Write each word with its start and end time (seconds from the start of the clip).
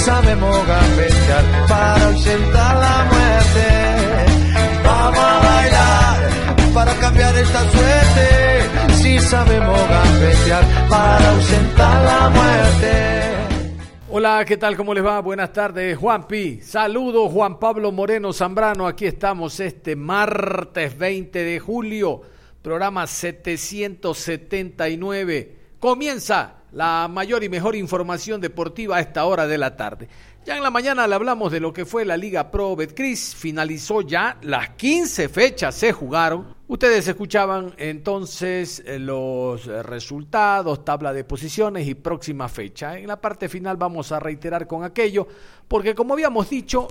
Sabemos 0.00 0.66
gambetear 0.66 1.44
para 1.68 2.06
ausentar 2.06 2.76
la 2.76 3.04
muerte. 3.12 3.68
Vamos 4.84 5.18
a 5.18 5.40
bailar 5.40 6.30
para 6.74 6.94
cambiar 6.94 7.36
esta 7.36 7.70
suerte. 7.70 8.28
Si 8.94 9.18
sabemos 9.18 9.78
gambetear 9.88 10.64
para 10.88 11.30
ausentar 11.30 12.04
la 12.04 12.28
muerte. 12.30 13.20
Hola, 14.12 14.44
¿qué 14.44 14.56
tal? 14.56 14.76
¿Cómo 14.76 14.92
les 14.94 15.04
va? 15.04 15.20
Buenas 15.20 15.52
tardes, 15.52 15.96
Juanpi. 15.96 16.60
Saludos, 16.62 17.30
Juan 17.30 17.60
Pablo 17.60 17.92
Moreno 17.92 18.32
Zambrano. 18.32 18.86
Aquí 18.86 19.06
estamos 19.06 19.60
este 19.60 19.94
martes 19.96 20.98
20 20.98 21.44
de 21.44 21.60
julio, 21.60 22.22
programa 22.62 23.06
779. 23.06 25.56
Comienza 25.78 26.59
la 26.72 27.08
mayor 27.08 27.42
y 27.44 27.48
mejor 27.48 27.76
información 27.76 28.40
deportiva 28.40 28.96
a 28.96 29.00
esta 29.00 29.24
hora 29.24 29.46
de 29.46 29.58
la 29.58 29.76
tarde. 29.76 30.08
Ya 30.44 30.56
en 30.56 30.62
la 30.62 30.70
mañana 30.70 31.06
le 31.06 31.14
hablamos 31.14 31.52
de 31.52 31.60
lo 31.60 31.72
que 31.72 31.84
fue 31.84 32.04
la 32.04 32.16
Liga 32.16 32.50
Pro 32.50 32.74
Betcris, 32.74 33.34
finalizó 33.34 34.00
ya, 34.00 34.38
las 34.42 34.70
15 34.70 35.28
fechas 35.28 35.74
se 35.74 35.92
jugaron. 35.92 36.54
Ustedes 36.66 37.06
escuchaban 37.08 37.74
entonces 37.76 38.82
eh, 38.86 38.98
los 38.98 39.66
resultados, 39.66 40.84
tabla 40.84 41.12
de 41.12 41.24
posiciones 41.24 41.86
y 41.86 41.94
próxima 41.94 42.48
fecha. 42.48 42.98
En 42.98 43.08
la 43.08 43.20
parte 43.20 43.48
final 43.48 43.76
vamos 43.76 44.12
a 44.12 44.20
reiterar 44.20 44.66
con 44.66 44.82
aquello, 44.82 45.26
porque 45.68 45.94
como 45.94 46.14
habíamos 46.14 46.48
dicho, 46.48 46.88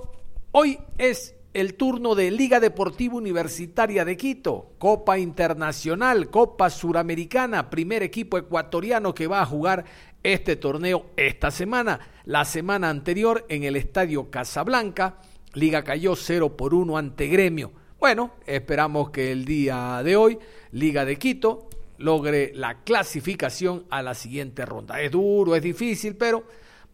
hoy 0.52 0.78
es 0.96 1.34
el 1.52 1.74
turno 1.74 2.14
de 2.14 2.30
Liga 2.30 2.60
Deportiva 2.60 3.16
Universitaria 3.16 4.04
de 4.04 4.16
Quito, 4.16 4.72
Copa 4.78 5.18
Internacional, 5.18 6.30
Copa 6.30 6.70
Suramericana, 6.70 7.70
primer 7.70 8.04
equipo 8.04 8.38
ecuatoriano 8.38 9.14
que 9.14 9.26
va 9.26 9.40
a 9.40 9.46
jugar 9.46 9.84
este 10.22 10.54
torneo 10.54 11.06
esta 11.16 11.50
semana. 11.50 11.98
La 12.24 12.44
semana 12.44 12.88
anterior 12.88 13.46
en 13.48 13.64
el 13.64 13.74
Estadio 13.74 14.30
Casablanca, 14.30 15.18
Liga 15.54 15.82
cayó 15.82 16.14
0 16.14 16.56
por 16.56 16.72
1 16.72 16.96
ante 16.96 17.26
Gremio. 17.26 17.72
Bueno, 17.98 18.34
esperamos 18.46 19.10
que 19.10 19.32
el 19.32 19.44
día 19.44 20.02
de 20.04 20.14
hoy 20.16 20.38
Liga 20.70 21.04
de 21.04 21.18
Quito 21.18 21.68
logre 21.98 22.52
la 22.54 22.84
clasificación 22.84 23.86
a 23.90 24.02
la 24.02 24.14
siguiente 24.14 24.64
ronda. 24.64 25.00
Es 25.00 25.10
duro, 25.10 25.56
es 25.56 25.62
difícil, 25.62 26.14
pero 26.14 26.44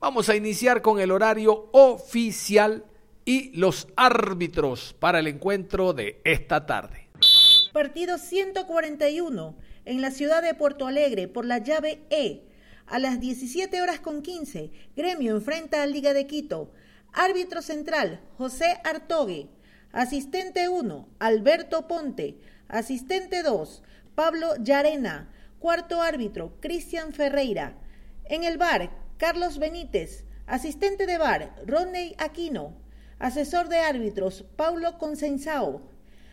vamos 0.01 0.31
a 0.31 0.35
iniciar 0.35 0.81
con 0.81 0.99
el 0.99 1.11
horario 1.11 1.69
oficial 1.73 2.87
y 3.27 3.51
los 3.59 3.89
árbitros 3.97 4.95
para 4.99 5.19
el 5.19 5.27
encuentro 5.27 5.93
de 5.93 6.23
esta 6.25 6.65
tarde. 6.65 7.11
Partido 7.73 8.17
141 8.17 9.57
en 9.85 10.01
la 10.01 10.13
ciudad 10.13 10.43
de 10.43 10.55
Puerto 10.55 10.87
Alegre 10.87 11.29
por 11.29 11.45
la 11.45 11.59
llave 11.59 12.01
E. 12.09 12.45
A 12.87 13.01
las 13.01 13.21
17 13.21 13.83
horas 13.83 13.99
con 13.99 14.23
15, 14.23 14.71
Gremio 14.97 15.35
enfrenta 15.35 15.83
a 15.83 15.87
Liga 15.87 16.15
de 16.15 16.27
Quito. 16.27 16.73
Árbitro 17.13 17.63
central, 17.63 18.21
José 18.39 18.79
Artogue. 18.85 19.49
Asistente 19.91 20.69
1, 20.69 21.09
Alberto 21.19 21.89
Ponte. 21.89 22.39
Asistente 22.69 23.43
2, 23.43 23.83
Pablo 24.15 24.55
Yarena. 24.61 25.33
Cuarto 25.59 26.01
árbitro, 26.01 26.53
Cristian 26.61 27.13
Ferreira. 27.13 27.77
En 28.27 28.45
el 28.45 28.57
bar, 28.57 28.91
Carlos 29.17 29.59
Benítez. 29.59 30.25
Asistente 30.47 31.07
de 31.07 31.19
bar, 31.19 31.57
Rodney 31.67 32.15
Aquino. 32.19 32.86
Asesor 33.19 33.71
de 33.71 33.79
árbitros, 33.79 34.45
Paulo 34.57 34.99
Consensao. 34.99 35.81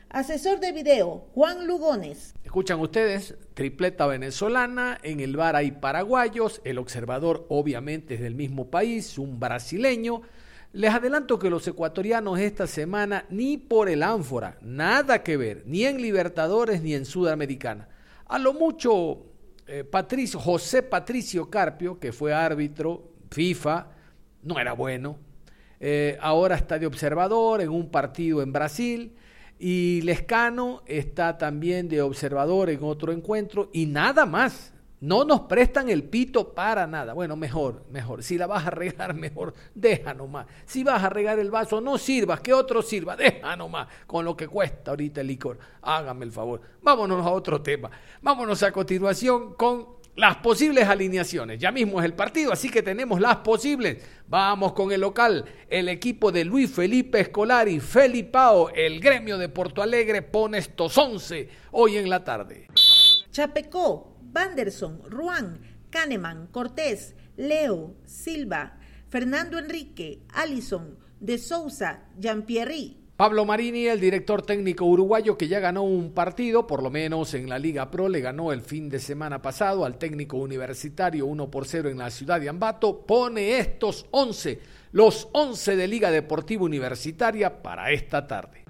Asesor 0.10 0.60
de 0.60 0.74
video, 0.74 1.30
Juan 1.34 1.66
Lugones. 1.66 2.36
Escuchan 2.44 2.80
ustedes, 2.82 3.36
tripleta 3.54 4.06
venezolana, 4.06 5.00
en 5.02 5.22
el 5.22 5.38
bar 5.38 5.56
hay 5.56 5.72
paraguayos, 5.72 6.62
el 6.66 6.78
observador 6.78 7.46
obviamente 7.48 8.16
es 8.16 8.22
del 8.22 8.36
mismo 8.36 8.70
país, 8.70 9.18
un 9.18 9.40
brasileño. 9.40 10.24
Les 10.74 10.94
adelanto 10.94 11.40
que 11.40 11.50
los 11.50 11.66
ecuatorianos 11.68 12.38
esta 12.40 12.68
semana 12.68 13.26
ni 13.30 13.58
por 13.58 13.88
el 13.88 14.04
ánfora, 14.04 14.58
nada 14.62 15.24
que 15.24 15.38
ver, 15.38 15.64
ni 15.66 15.86
en 15.86 16.02
Libertadores 16.02 16.82
ni 16.82 16.96
en 16.96 17.06
Sudamericana. 17.06 17.88
A 18.26 18.38
lo 18.40 18.54
mucho, 18.54 19.24
eh, 19.68 19.86
Patricio, 19.86 20.38
José 20.38 20.84
Patricio 20.84 21.50
Carpio, 21.50 21.98
que 21.98 22.12
fue 22.12 22.34
árbitro 22.34 23.14
FIFA, 23.32 23.88
no 24.44 24.60
era 24.60 24.74
bueno, 24.74 25.18
eh, 25.86 26.18
ahora 26.22 26.56
está 26.56 26.80
de 26.80 26.86
observador 26.86 27.60
en 27.60 27.68
un 27.68 27.90
partido 27.90 28.42
en 28.42 28.54
Brasil. 28.54 29.18
Y 29.60 30.00
Lescano 30.04 30.82
está 30.86 31.38
también 31.38 31.90
de 31.90 32.02
observador 32.02 32.70
en 32.70 32.82
otro 32.84 33.12
encuentro 33.12 33.70
y 33.74 33.86
nada 33.86 34.26
más. 34.26 34.72
No 35.02 35.26
nos 35.26 35.42
prestan 35.42 35.90
el 35.90 36.06
pito 36.06 36.54
para 36.54 36.88
nada. 36.88 37.12
Bueno, 37.12 37.36
mejor, 37.36 37.84
mejor. 37.92 38.24
Si 38.24 38.38
la 38.38 38.48
vas 38.48 38.66
a 38.66 38.70
regar, 38.70 39.14
mejor 39.16 39.54
deja 39.76 40.14
nomás. 40.14 40.48
Si 40.66 40.86
vas 40.86 41.04
a 41.04 41.10
regar 41.10 41.38
el 41.38 41.52
vaso, 41.52 41.82
no 41.82 41.98
sirvas, 41.98 42.40
que 42.40 42.54
otro 42.54 42.82
sirva, 42.82 43.18
deja 43.18 43.58
nomás. 43.58 43.90
Con 44.08 44.24
lo 44.24 44.38
que 44.38 44.48
cuesta 44.48 44.92
ahorita 44.92 45.20
el 45.20 45.28
licor. 45.28 45.60
Hágame 45.82 46.24
el 46.24 46.32
favor. 46.32 46.62
Vámonos 46.82 47.26
a 47.26 47.30
otro 47.30 47.62
tema. 47.62 47.92
Vámonos 48.22 48.64
a 48.64 48.72
continuación 48.72 49.56
con 49.56 50.02
las 50.16 50.38
posibles 50.38 50.88
alineaciones. 50.88 51.60
Ya 51.60 51.72
mismo 51.72 52.00
es 52.00 52.06
el 52.06 52.14
partido, 52.14 52.52
así 52.52 52.70
que 52.70 52.84
tenemos 52.84 53.20
las 53.20 53.38
posibles. 53.38 54.04
Vamos 54.28 54.74
con 54.74 54.92
el 54.92 55.02
local, 55.02 55.46
el 55.70 55.90
equipo 55.90 56.32
de 56.32 56.46
Luis 56.46 56.72
Felipe 56.72 57.20
Escolari, 57.20 57.80
Felipao, 57.80 58.70
el 58.70 59.00
gremio 59.00 59.38
de 59.38 59.50
Porto 59.50 59.82
Alegre 59.82 60.22
pone 60.22 60.60
estos 60.60 60.98
11 60.98 61.50
hoy 61.72 61.98
en 61.98 62.10
la 62.10 62.24
tarde. 62.24 62.68
Chapecó, 63.32 64.18
Vanderson, 64.22 65.02
Ruan, 65.10 65.62
Kahneman, 65.90 66.48
Cortés, 66.48 67.16
Leo, 67.36 67.96
Silva, 68.06 68.78
Fernando 69.10 69.58
Enrique, 69.58 70.22
Allison, 70.34 70.98
De 71.20 71.38
Souza, 71.38 72.04
Jean-Pierre, 72.20 73.03
Pablo 73.16 73.46
Marini, 73.46 73.86
el 73.86 74.00
director 74.00 74.42
técnico 74.42 74.86
uruguayo 74.86 75.38
que 75.38 75.48
ya 75.48 75.60
ganó 75.60 75.84
un 75.84 76.14
partido, 76.14 76.66
por 76.66 76.82
lo 76.82 76.90
menos 76.90 77.36
en 77.36 77.48
la 77.48 77.60
Liga 77.60 77.92
Pro, 77.92 78.10
le 78.10 78.22
ganó 78.22 78.52
el 78.52 78.62
fin 78.62 78.90
de 78.90 78.98
semana 78.98 79.40
pasado 79.40 79.86
al 79.86 80.00
técnico 80.00 80.38
universitario 80.38 81.28
1 81.28 81.52
por 81.52 81.68
0 81.68 81.90
en 81.90 82.00
la 82.00 82.10
ciudad 82.10 82.42
de 82.42 82.50
Ambato, 82.50 83.06
pone 83.06 83.60
estos 83.60 84.08
11, 84.10 84.60
los 84.94 85.28
11 85.32 85.76
de 85.76 85.88
Liga 85.88 86.10
Deportiva 86.10 86.64
Universitaria 86.64 87.62
para 87.62 87.92
esta 87.92 88.26
tarde. 88.26 88.66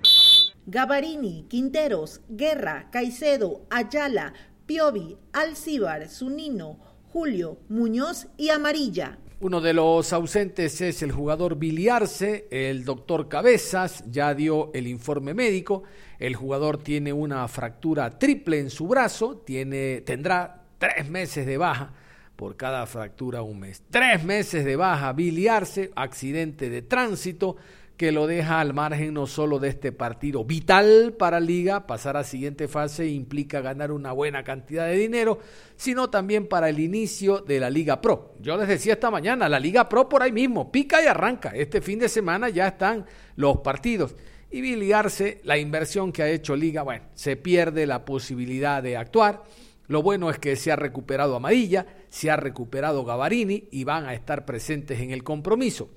Gavarini, 0.65 1.45
Quinteros, 1.47 2.19
Guerra, 2.27 2.89
Caicedo, 2.91 3.65
Ayala, 3.69 4.33
Piovi, 4.65 5.17
Alcíbar, 5.31 6.09
Zunino, 6.09 6.79
Julio, 7.13 7.59
Muñoz 7.69 8.27
y 8.35 8.49
Amarilla. 8.49 9.19
Uno 9.43 9.59
de 9.59 9.73
los 9.73 10.13
ausentes 10.13 10.79
es 10.79 11.03
el 11.03 11.11
jugador 11.11 11.57
Biliarse, 11.57 12.47
el 12.49 12.85
doctor 12.85 13.27
Cabezas 13.27 14.05
ya 14.09 14.33
dio 14.33 14.71
el 14.73 14.87
informe 14.87 15.33
médico, 15.33 15.83
el 16.17 16.33
jugador 16.33 16.77
tiene 16.77 17.11
una 17.11 17.45
fractura 17.49 18.17
triple 18.17 18.59
en 18.59 18.69
su 18.69 18.87
brazo, 18.87 19.43
tiene, 19.45 19.99
tendrá 19.99 20.63
tres 20.77 21.09
meses 21.09 21.45
de 21.45 21.57
baja. 21.57 21.91
Por 22.37 22.55
cada 22.55 22.85
fractura 22.85 23.41
un 23.41 23.59
mes. 23.59 23.83
Tres 23.89 24.23
meses 24.23 24.63
de 24.63 24.77
baja, 24.77 25.11
Biliarse, 25.11 25.91
accidente 25.93 26.69
de 26.69 26.81
tránsito, 26.81 27.57
que 28.03 28.11
lo 28.11 28.27
deja 28.27 28.59
al 28.59 28.73
margen 28.73 29.13
no 29.13 29.27
solo 29.27 29.59
de 29.59 29.69
este 29.69 29.93
partido 29.93 30.43
vital 30.43 31.15
para 31.17 31.39
Liga, 31.39 31.87
pasar 31.87 32.17
a 32.17 32.25
siguiente 32.25 32.67
fase 32.67 33.07
implica 33.07 33.61
ganar 33.61 33.93
una 33.93 34.11
buena 34.11 34.43
cantidad 34.43 34.87
de 34.87 34.97
dinero, 34.97 35.39
sino 35.77 36.09
también 36.09 36.49
para 36.49 36.67
el 36.67 36.81
inicio 36.81 37.39
de 37.39 37.61
la 37.61 37.69
Liga 37.69 38.01
Pro. 38.01 38.35
Yo 38.41 38.57
les 38.57 38.67
decía 38.67 38.95
esta 38.95 39.09
mañana, 39.09 39.47
la 39.47 39.57
Liga 39.57 39.87
Pro 39.87 40.09
por 40.09 40.21
ahí 40.21 40.33
mismo, 40.33 40.69
pica 40.69 41.01
y 41.01 41.05
arranca. 41.05 41.51
Este 41.55 41.79
fin 41.81 41.97
de 41.97 42.09
semana 42.09 42.49
ya 42.49 42.67
están 42.67 43.05
los 43.37 43.59
partidos. 43.59 44.17
Y 44.51 44.59
biliarse 44.59 45.39
la 45.45 45.57
inversión 45.57 46.11
que 46.11 46.23
ha 46.23 46.29
hecho 46.29 46.57
Liga, 46.57 46.81
bueno, 46.81 47.05
se 47.13 47.37
pierde 47.37 47.87
la 47.87 48.03
posibilidad 48.03 48.83
de 48.83 48.97
actuar. 48.97 49.43
Lo 49.87 50.03
bueno 50.03 50.29
es 50.29 50.39
que 50.39 50.57
se 50.57 50.73
ha 50.73 50.75
recuperado 50.75 51.37
Amarilla, 51.37 51.85
se 52.09 52.29
ha 52.29 52.35
recuperado 52.35 53.05
Gavarini 53.05 53.69
y 53.71 53.85
van 53.85 54.07
a 54.07 54.13
estar 54.13 54.43
presentes 54.43 54.99
en 54.99 55.11
el 55.11 55.23
compromiso. 55.23 55.89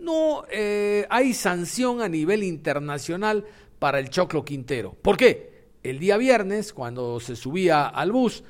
No 0.00 0.44
eh, 0.50 1.06
hay 1.10 1.34
sanción 1.34 2.00
a 2.02 2.08
nivel 2.08 2.42
internacional 2.42 3.44
para 3.78 3.98
el 3.98 4.10
Choclo 4.10 4.44
Quintero. 4.44 4.94
¿Por 5.00 5.16
qué? 5.16 5.68
El 5.82 5.98
día 5.98 6.16
viernes, 6.16 6.72
cuando 6.72 7.20
se 7.20 7.36
subía 7.36 7.86
al 7.86 8.12
bus, 8.12 8.44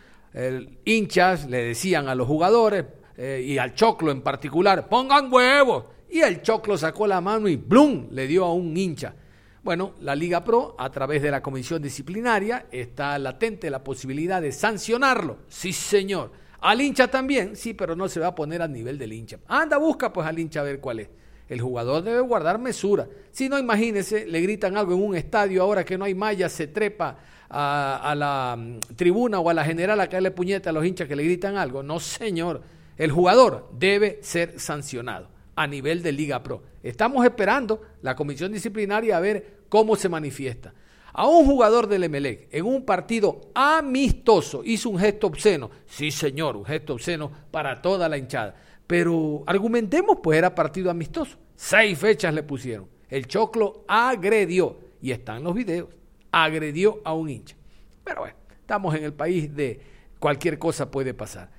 hinchas 0.85 1.49
le 1.49 1.64
decían 1.64 2.08
a 2.08 2.14
los 2.14 2.26
jugadores 2.26 2.85
eh, 3.17 3.44
y 3.44 3.58
al 3.58 3.75
Choclo 3.75 4.11
en 4.11 4.23
particular, 4.23 4.88
pongan 4.88 5.32
huevos. 5.32 5.85
Y 6.08 6.20
el 6.20 6.43
Choclo 6.43 6.76
sacó 6.76 7.06
la 7.06 7.20
mano 7.20 7.49
y 7.49 7.56
¡blum! 7.56 8.08
le 8.11 8.26
dio 8.26 8.44
a 8.44 8.52
un 8.55 8.76
hincha. 8.76 9.14
Bueno, 9.62 9.94
la 10.00 10.17
Liga 10.17 10.43
Pro, 10.43 10.75
a 10.79 10.91
través 10.91 11.20
de 11.20 11.31
la 11.31 11.43
comisión 11.43 11.82
disciplinaria, 11.82 12.67
está 12.73 13.19
latente 13.19 13.69
la 13.69 13.85
posibilidad 13.85 14.41
de 14.41 14.52
sancionarlo. 14.52 15.41
Sí, 15.49 15.73
señor. 15.73 16.32
Al 16.61 16.81
hincha 16.81 17.08
también, 17.08 17.56
sí, 17.56 17.75
pero 17.75 17.94
no 17.94 18.08
se 18.08 18.20
va 18.20 18.29
a 18.29 18.35
poner 18.35 18.62
al 18.62 18.73
nivel 18.73 18.99
del 18.99 19.12
hincha. 19.12 19.38
Anda, 19.47 19.76
busca 19.76 20.12
pues 20.12 20.26
al 20.26 20.38
hincha 20.38 20.61
a 20.61 20.64
ver 20.64 20.81
cuál 20.81 21.00
es. 21.00 21.08
El 21.50 21.61
jugador 21.61 22.05
debe 22.05 22.20
guardar 22.20 22.61
mesura. 22.61 23.08
Si 23.32 23.49
no, 23.49 23.58
imagínese, 23.58 24.25
le 24.25 24.41
gritan 24.41 24.76
algo 24.76 24.94
en 24.94 25.02
un 25.02 25.17
estadio, 25.17 25.62
ahora 25.62 25.85
que 25.85 25.99
no 25.99 26.05
hay 26.05 26.14
malla, 26.14 26.49
se 26.49 26.69
trepa 26.69 27.19
a, 27.50 28.14
la 28.17 28.56
mm, 28.56 28.79
tribuna 28.94 29.41
o 29.41 29.50
a 29.50 29.55
la 29.55 29.64
general 29.64 30.00
a 30.00 30.08
caerle 30.08 30.31
puñeta 30.31 30.70
a 30.70 30.73
los 30.73 30.87
hinchas 30.87 31.08
que 31.08 31.17
le 31.17 31.25
gritan 31.25 31.56
algo. 31.56 31.82
No, 31.82 31.99
señor. 31.99 32.62
El 32.97 33.11
jugador 33.11 33.69
debe 33.76 34.20
ser 34.23 34.61
sancionado 34.61 35.26
a 35.56 35.67
nivel 35.67 36.05
de 36.05 36.12
Liga 36.12 36.41
Pro. 36.41 36.62
Estamos 36.85 37.25
esperando 37.25 37.82
la 38.02 38.14
comisión 38.14 38.52
disciplinaria 38.52 39.17
a 39.17 39.20
ver 39.20 39.62
cómo 39.69 39.97
se 39.97 40.08
manifiesta. 40.08 40.73
A 41.12 41.26
un 41.26 41.47
jugador 41.47 41.88
del 41.88 42.05
Emelec 42.05 42.47
en 42.52 42.64
un 42.64 42.85
partido 42.85 43.50
amistoso 43.55 44.62
hizo 44.64 44.88
un 44.88 45.00
gesto 45.00 45.26
obsceno. 45.26 45.69
Sí, 45.85 46.12
señor, 46.12 46.56
un 46.56 46.64
gesto 46.64 46.93
obsceno 46.93 47.29
para 47.50 47.82
toda 47.82 48.08
la 48.08 48.17
hinchada. 48.17 48.55
Pero 48.91 49.45
argumentemos, 49.47 50.19
pues 50.21 50.37
era 50.37 50.53
partido 50.53 50.91
amistoso. 50.91 51.39
Seis 51.55 51.97
fechas 51.97 52.35
le 52.35 52.43
pusieron. 52.43 52.89
El 53.09 53.29
Choclo 53.29 53.85
agredió, 53.87 54.79
y 55.01 55.13
están 55.13 55.45
los 55.45 55.55
videos, 55.55 55.91
agredió 56.33 57.01
a 57.05 57.15
un 57.15 57.31
hincha. 57.31 57.55
Pero 58.03 58.23
bueno, 58.23 58.37
estamos 58.51 58.93
en 58.97 59.05
el 59.05 59.13
país 59.13 59.55
de 59.55 59.81
cualquier 60.19 60.59
cosa 60.59 60.91
puede 60.91 61.15
pasar. 61.15 61.51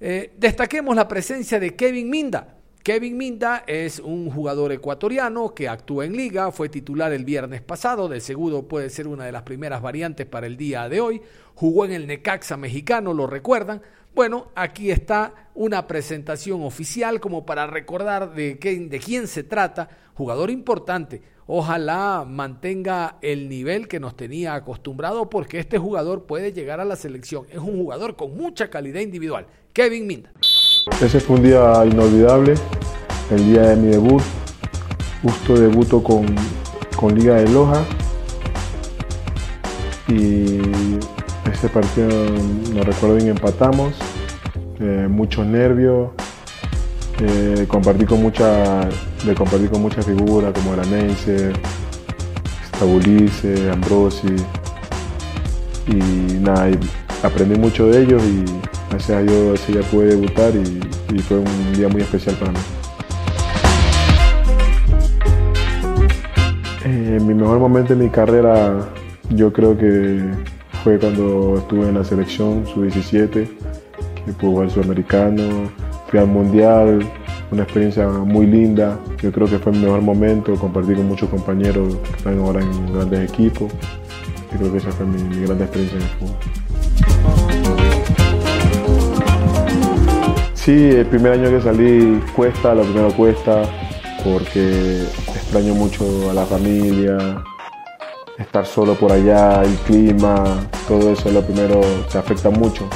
Eh, 0.00 0.32
destaquemos 0.38 0.96
la 0.96 1.06
presencia 1.06 1.60
de 1.60 1.76
Kevin 1.76 2.08
Minda. 2.08 2.56
Kevin 2.88 3.18
Minda 3.18 3.64
es 3.66 3.98
un 3.98 4.30
jugador 4.30 4.72
ecuatoriano 4.72 5.54
que 5.54 5.68
actúa 5.68 6.06
en 6.06 6.16
liga, 6.16 6.50
fue 6.52 6.70
titular 6.70 7.12
el 7.12 7.26
viernes 7.26 7.60
pasado, 7.60 8.08
de 8.08 8.18
seguro 8.18 8.62
puede 8.62 8.88
ser 8.88 9.06
una 9.06 9.26
de 9.26 9.32
las 9.32 9.42
primeras 9.42 9.82
variantes 9.82 10.26
para 10.26 10.46
el 10.46 10.56
día 10.56 10.88
de 10.88 10.98
hoy, 11.02 11.20
jugó 11.54 11.84
en 11.84 11.92
el 11.92 12.06
Necaxa 12.06 12.56
mexicano, 12.56 13.12
lo 13.12 13.26
recuerdan, 13.26 13.82
bueno, 14.14 14.48
aquí 14.54 14.90
está 14.90 15.50
una 15.54 15.86
presentación 15.86 16.62
oficial 16.62 17.20
como 17.20 17.44
para 17.44 17.66
recordar 17.66 18.32
de, 18.32 18.54
de 18.54 18.98
quién 19.00 19.28
se 19.28 19.44
trata. 19.44 19.90
Jugador 20.14 20.50
importante. 20.50 21.20
Ojalá 21.46 22.24
mantenga 22.26 23.18
el 23.20 23.50
nivel 23.50 23.86
que 23.86 24.00
nos 24.00 24.16
tenía 24.16 24.54
acostumbrado 24.54 25.28
porque 25.28 25.58
este 25.58 25.76
jugador 25.76 26.24
puede 26.24 26.54
llegar 26.54 26.80
a 26.80 26.86
la 26.86 26.96
selección. 26.96 27.44
Es 27.50 27.58
un 27.58 27.76
jugador 27.76 28.16
con 28.16 28.34
mucha 28.34 28.70
calidad 28.70 29.00
individual. 29.00 29.46
Kevin 29.74 30.06
Minda. 30.06 30.32
Ese 31.00 31.20
fue 31.20 31.36
un 31.36 31.42
día 31.42 31.84
inolvidable, 31.86 32.54
el 33.30 33.46
día 33.46 33.62
de 33.62 33.76
mi 33.76 33.88
debut. 33.88 34.22
Justo 35.22 35.54
debuto 35.54 36.02
con, 36.02 36.26
con 36.96 37.14
Liga 37.14 37.36
de 37.36 37.48
Loja. 37.48 37.84
Y 40.08 40.60
ese 41.52 41.68
partido, 41.68 42.08
no 42.74 42.82
recuerdo 42.82 43.16
bien, 43.16 43.28
empatamos. 43.28 43.94
Eh, 44.80 45.06
muchos 45.08 45.46
nervios. 45.46 46.10
Eh, 47.20 47.66
compartí 47.68 48.04
con 48.04 48.22
mucha, 48.22 48.88
de 49.24 49.34
compartir 49.34 49.70
con 49.70 49.82
muchas 49.82 50.06
figuras 50.06 50.52
como 50.52 50.74
era 50.74 50.84
Neisser, 50.84 51.52
Stabulice, 52.68 53.70
Ambrosi. 53.70 54.36
Y 55.88 56.34
nada, 56.40 56.70
aprendí 57.22 57.58
mucho 57.58 57.86
de 57.86 58.02
ellos 58.02 58.22
y 58.22 58.44
gracias 58.90 59.18
a 59.18 59.22
Dios 59.22 59.60
ese 59.60 59.72
día 59.72 59.82
pude 59.90 60.06
debutar 60.06 60.52
y, 60.54 61.18
fue 61.20 61.38
un 61.38 61.72
día 61.74 61.88
muy 61.88 62.02
especial 62.02 62.36
para 62.36 62.52
mí. 62.52 62.58
Eh, 66.84 67.18
mi 67.20 67.34
mejor 67.34 67.58
momento 67.58 67.92
en 67.92 67.98
mi 68.00 68.08
carrera 68.08 68.88
yo 69.30 69.52
creo 69.52 69.76
que 69.76 70.22
fue 70.82 70.98
cuando 70.98 71.58
estuve 71.58 71.88
en 71.88 71.94
la 71.94 72.04
selección 72.04 72.66
sub-17, 72.66 73.30
que 73.30 74.32
pude 74.32 74.50
jugar 74.50 74.70
sudamericano, 74.70 75.70
fui 76.08 76.18
al 76.18 76.28
mundial, 76.28 77.00
una 77.50 77.62
experiencia 77.62 78.08
muy 78.08 78.46
linda. 78.46 78.98
Yo 79.20 79.32
creo 79.32 79.46
que 79.46 79.58
fue 79.58 79.72
mi 79.72 79.80
mejor 79.80 80.02
momento, 80.02 80.54
compartir 80.54 80.96
con 80.96 81.08
muchos 81.08 81.28
compañeros 81.28 81.96
que 81.96 82.16
están 82.16 82.38
ahora 82.38 82.60
en 82.60 82.92
grandes 82.92 83.30
equipos. 83.30 83.72
Yo 84.52 84.58
creo 84.58 84.72
que 84.72 84.78
esa 84.78 84.92
fue 84.92 85.06
mi, 85.06 85.42
gran 85.46 85.60
experiencia 85.60 85.98
en 85.98 86.02
el 86.02 86.10
fútbol. 86.10 86.36
Sí, 90.68 90.90
el 90.90 91.06
primer 91.06 91.32
año 91.32 91.48
que 91.48 91.62
salí 91.62 92.22
cuesta, 92.36 92.74
lo 92.74 92.82
primero 92.82 93.10
cuesta, 93.14 93.62
porque 94.22 95.02
extraño 95.34 95.72
mucho 95.72 96.04
a 96.30 96.34
la 96.34 96.44
familia, 96.44 97.42
estar 98.38 98.66
solo 98.66 98.92
por 98.94 99.10
allá, 99.10 99.62
el 99.62 99.74
clima, 99.86 100.44
todo 100.86 101.14
eso 101.14 101.30
lo 101.30 101.40
primero 101.40 101.80
te 102.12 102.18
afecta 102.18 102.50
mucho. 102.50 102.86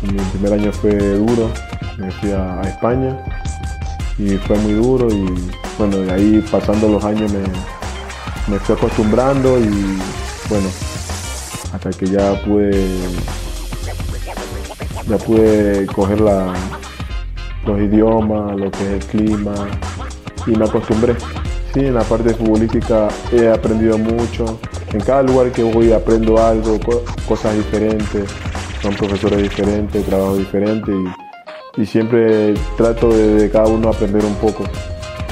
Mi 0.00 0.16
primer 0.30 0.52
año 0.52 0.70
fue 0.70 0.96
duro, 0.96 1.50
me 1.98 2.08
fui 2.12 2.30
a, 2.30 2.60
España 2.60 3.18
y 4.16 4.36
fue 4.36 4.56
muy 4.58 4.74
duro 4.74 5.08
y 5.10 5.26
bueno, 5.78 5.96
de 5.96 6.12
ahí 6.12 6.44
pasando 6.52 6.88
los 6.88 7.04
años 7.04 7.32
me, 8.46 8.58
fui 8.60 8.76
acostumbrando 8.76 9.58
y 9.58 9.98
bueno, 10.48 10.68
hasta 11.72 11.90
que 11.90 12.06
ya 12.06 12.40
pude 12.44 12.70
ya 15.08 15.18
pude 15.18 15.86
coger 15.86 16.20
los 16.20 17.80
idiomas, 17.80 18.56
lo 18.56 18.70
que 18.70 18.82
es 18.82 18.92
el 18.92 19.04
clima 19.06 19.54
y 20.46 20.50
me 20.50 20.64
acostumbré. 20.64 21.16
Sí, 21.74 21.80
en 21.80 21.94
la 21.94 22.02
parte 22.02 22.34
futbolística 22.34 23.08
he 23.32 23.48
aprendido 23.48 23.98
mucho. 23.98 24.58
En 24.92 25.00
cada 25.00 25.22
lugar 25.22 25.52
que 25.52 25.62
voy 25.62 25.92
aprendo 25.92 26.42
algo, 26.42 26.78
cosas 27.28 27.54
diferentes, 27.54 28.30
son 28.82 28.94
profesores 28.94 29.42
diferentes, 29.42 30.04
trabajo 30.06 30.36
diferente 30.36 30.92
y, 31.76 31.84
siempre 31.84 32.54
trato 32.76 33.10
de, 33.10 33.50
cada 33.50 33.66
uno 33.66 33.90
aprender 33.90 34.24
un 34.24 34.34
poco 34.36 34.64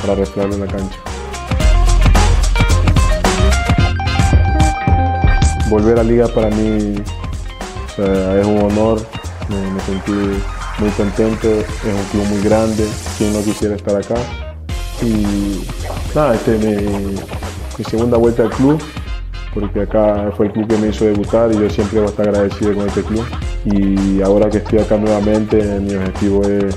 para 0.02 0.14
reflejarlo 0.14 0.54
en 0.56 0.60
la 0.60 0.66
cancha. 0.66 0.98
Volver 5.70 5.98
a 5.98 6.02
Liga 6.02 6.28
para 6.28 6.50
mí 6.50 6.96
es 7.96 8.46
un 8.46 8.60
honor, 8.60 9.00
me, 9.48 9.80
sentí 9.80 10.12
muy 10.78 10.90
contento, 10.90 11.48
es 11.50 11.66
un 11.84 12.04
club 12.10 12.26
muy 12.28 12.42
grande, 12.42 12.86
quien 13.18 13.32
no 13.32 13.42
quisiera 13.42 13.76
estar 13.76 13.96
acá 13.96 14.16
y 15.02 15.64
nada, 16.14 16.34
este 16.34 16.56
es 16.56 16.62
mi, 17.78 17.84
segunda 17.84 18.16
vuelta 18.16 18.44
al 18.44 18.50
club, 18.50 18.80
porque 19.52 19.82
acá 19.82 20.32
fue 20.36 20.46
el 20.46 20.52
club 20.52 20.68
que 20.68 20.76
me 20.78 20.88
hizo 20.88 21.04
debutar 21.04 21.52
y 21.52 21.58
yo 21.58 21.68
siempre 21.68 21.98
voy 21.98 22.08
a 22.08 22.10
estar 22.10 22.28
agradecido 22.28 22.74
con 22.74 22.86
este 22.86 23.02
club. 23.02 23.24
Y 23.64 24.22
ahora 24.22 24.48
que 24.48 24.58
estoy 24.58 24.78
acá 24.78 24.96
nuevamente, 24.96 25.62
mi 25.80 25.94
objetivo 25.94 26.42
es 26.44 26.76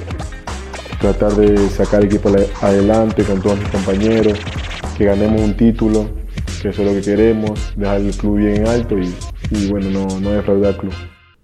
tratar 0.99 1.33
de 1.33 1.69
sacar 1.69 2.01
el 2.01 2.07
equipo 2.07 2.31
adelante 2.61 3.23
con 3.23 3.41
todos 3.41 3.59
mis 3.59 3.69
compañeros, 3.69 4.39
que 4.97 5.05
ganemos 5.05 5.41
un 5.41 5.55
título, 5.55 6.09
que 6.61 6.69
eso 6.69 6.81
es 6.81 6.87
lo 6.87 6.93
que 6.93 7.01
queremos, 7.01 7.73
dejar 7.75 8.01
el 8.01 8.15
club 8.15 8.37
bien 8.37 8.67
alto 8.67 8.97
y, 8.97 9.13
y 9.51 9.69
bueno, 9.69 9.89
no, 9.91 10.19
no 10.19 10.31
defraudar 10.31 10.73
al 10.73 10.77
club. 10.77 10.93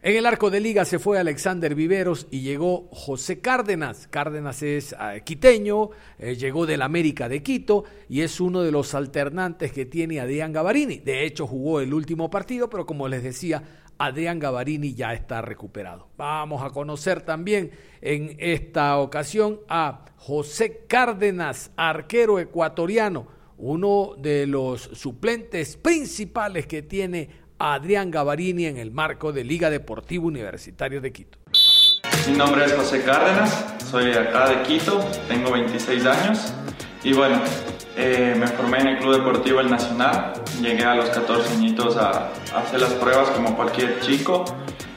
En 0.06 0.18
el 0.18 0.26
arco 0.26 0.50
de 0.50 0.60
liga 0.60 0.84
se 0.84 1.00
fue 1.00 1.18
Alexander 1.18 1.76
Viveros 1.76 2.28
y 2.30 2.42
llegó 2.42 2.90
José 2.92 3.40
Cárdenas. 3.40 4.10
Cárdenas 4.10 4.62
es 4.62 4.94
ah, 5.00 5.22
quiteño, 5.22 5.92
eh, 6.20 6.36
llegó 6.36 6.66
del 6.66 6.82
América 6.82 7.30
de 7.30 7.42
Quito 7.42 7.86
y 8.10 8.20
es 8.20 8.42
uno 8.42 8.64
de 8.64 8.72
los 8.74 8.96
alternantes 8.96 9.72
que 9.72 9.86
tiene 9.86 10.20
Adrián 10.20 10.52
Gavarini. 10.52 10.98
De 10.98 11.24
hecho, 11.24 11.48
jugó 11.48 11.80
el 11.80 11.94
último 11.94 12.30
partido, 12.30 12.70
pero 12.70 12.86
como 12.86 13.08
les 13.08 13.24
decía, 13.24 13.64
Adrián 13.98 14.40
Gavarini 14.40 14.94
ya 14.94 15.14
está 15.14 15.42
recuperado. 15.42 16.10
Vamos 16.18 16.64
a 16.64 16.72
conocer 16.72 17.22
también 17.22 17.72
en 18.02 18.36
esta 18.40 18.98
ocasión 18.98 19.62
a 19.70 20.04
José 20.18 20.84
Cárdenas, 20.86 21.72
arquero 21.78 22.42
ecuatoriano, 22.42 23.26
uno 23.58 24.16
de 24.18 24.48
los 24.48 24.82
suplentes 24.82 25.78
principales 25.78 26.68
que 26.68 26.82
tiene 26.82 27.43
Adrián 27.66 28.12
Gavarini 28.12 28.66
en 28.66 28.78
el 28.78 28.92
marco 28.92 29.32
de 29.32 29.46
Liga 29.46 29.70
Deportiva 29.70 30.26
Universitaria 30.26 31.00
de 31.00 31.14
Quito. 31.14 31.38
Mi 32.28 32.34
nombre 32.38 32.66
es 32.66 32.74
José 32.74 33.04
Cárdenas, 33.04 33.74
soy 33.90 34.12
acá 34.12 34.50
de 34.50 34.64
Quito, 34.64 35.00
tengo 35.30 35.50
26 35.52 36.06
años 36.06 36.54
y 37.06 37.14
bueno, 37.14 37.40
eh, 37.96 38.36
me 38.38 38.48
formé 38.48 38.80
en 38.80 38.88
el 38.88 38.98
Club 38.98 39.16
Deportivo 39.16 39.62
El 39.62 39.70
Nacional, 39.70 40.34
llegué 40.62 40.84
a 40.84 40.96
los 40.96 41.08
14 41.12 41.54
añitos 41.54 41.96
a, 41.96 42.34
hacer 42.54 42.82
las 42.82 42.92
pruebas 42.96 43.30
como 43.30 43.56
cualquier 43.56 43.98
chico 44.02 44.44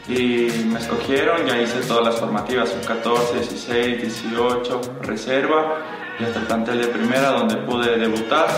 y 0.08 0.48
me 0.66 0.80
escogieron, 0.80 1.46
ya 1.46 1.62
hice 1.62 1.78
todas 1.86 2.04
las 2.04 2.16
formativas, 2.16 2.70
14, 2.84 3.38
16, 3.38 4.02
18, 4.02 4.80
reserva 5.02 5.84
y 6.18 6.24
hasta 6.24 6.40
el 6.40 6.46
plantel 6.46 6.80
de 6.80 6.88
primera 6.88 7.30
donde 7.30 7.58
pude 7.58 7.96
debutar. 7.96 8.48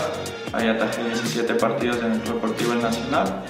Ahí 0.51 0.67
atajé 0.67 1.03
17 1.03 1.53
partidos 1.53 1.99
en 1.99 2.13
el 2.13 2.19
Club 2.21 2.41
Deportivo 2.41 2.73
El 2.73 2.81
Nacional. 2.81 3.43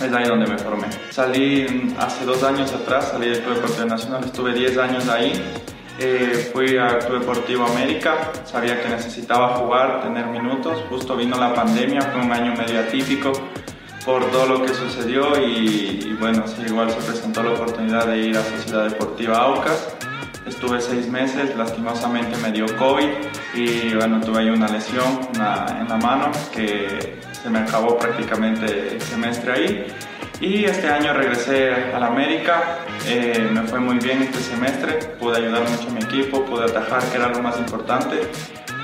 Es 0.00 0.12
ahí 0.12 0.28
donde 0.28 0.46
me 0.46 0.56
formé. 0.56 0.86
Salí 1.10 1.92
hace 1.98 2.24
dos 2.24 2.44
años 2.44 2.72
atrás, 2.72 3.08
salí 3.10 3.30
del 3.30 3.42
Club 3.42 3.56
Deportivo 3.56 3.86
Nacional, 3.86 4.24
estuve 4.24 4.54
10 4.54 4.78
años 4.78 5.08
ahí. 5.08 5.32
Eh, 5.98 6.50
fui 6.52 6.78
al 6.78 7.00
Club 7.00 7.18
Deportivo 7.18 7.66
América, 7.66 8.30
sabía 8.44 8.80
que 8.80 8.88
necesitaba 8.88 9.56
jugar, 9.56 10.02
tener 10.02 10.26
minutos. 10.26 10.84
Justo 10.88 11.16
vino 11.16 11.36
la 11.36 11.52
pandemia, 11.52 12.00
fue 12.02 12.20
un 12.20 12.30
año 12.30 12.54
medio 12.54 12.78
atípico 12.78 13.32
por 14.06 14.24
todo 14.30 14.46
lo 14.46 14.62
que 14.62 14.72
sucedió 14.72 15.36
y, 15.44 16.16
bueno, 16.20 16.44
igual 16.64 16.90
se 16.90 16.98
presentó 16.98 17.42
la 17.42 17.50
oportunidad 17.50 18.06
de 18.06 18.18
ir 18.18 18.36
a 18.36 18.44
Sociedad 18.44 18.84
Deportiva 18.88 19.38
Aucas. 19.38 19.96
Estuve 20.48 20.80
seis 20.80 21.06
meses, 21.08 21.54
lastimosamente 21.56 22.36
me 22.38 22.50
dio 22.50 22.64
COVID 22.78 23.08
y 23.54 23.94
bueno, 23.94 24.18
tuve 24.20 24.40
ahí 24.40 24.48
una 24.48 24.66
lesión 24.68 25.20
en 25.34 25.88
la 25.88 25.98
mano 26.02 26.30
que 26.54 27.18
se 27.30 27.50
me 27.50 27.58
acabó 27.58 27.98
prácticamente 27.98 28.94
el 28.94 29.00
semestre 29.02 29.52
ahí. 29.52 29.86
Y 30.40 30.64
este 30.64 30.88
año 30.88 31.12
regresé 31.12 31.72
a 31.92 31.98
la 31.98 32.06
América, 32.06 32.78
eh, 33.06 33.48
me 33.52 33.62
fue 33.62 33.78
muy 33.80 33.98
bien 33.98 34.22
este 34.22 34.38
semestre, 34.38 34.94
pude 35.18 35.36
ayudar 35.36 35.68
mucho 35.68 35.88
a 35.88 35.92
mi 35.92 36.00
equipo, 36.00 36.44
pude 36.44 36.64
atajar, 36.64 37.02
que 37.10 37.16
era 37.16 37.28
lo 37.28 37.42
más 37.42 37.58
importante, 37.58 38.20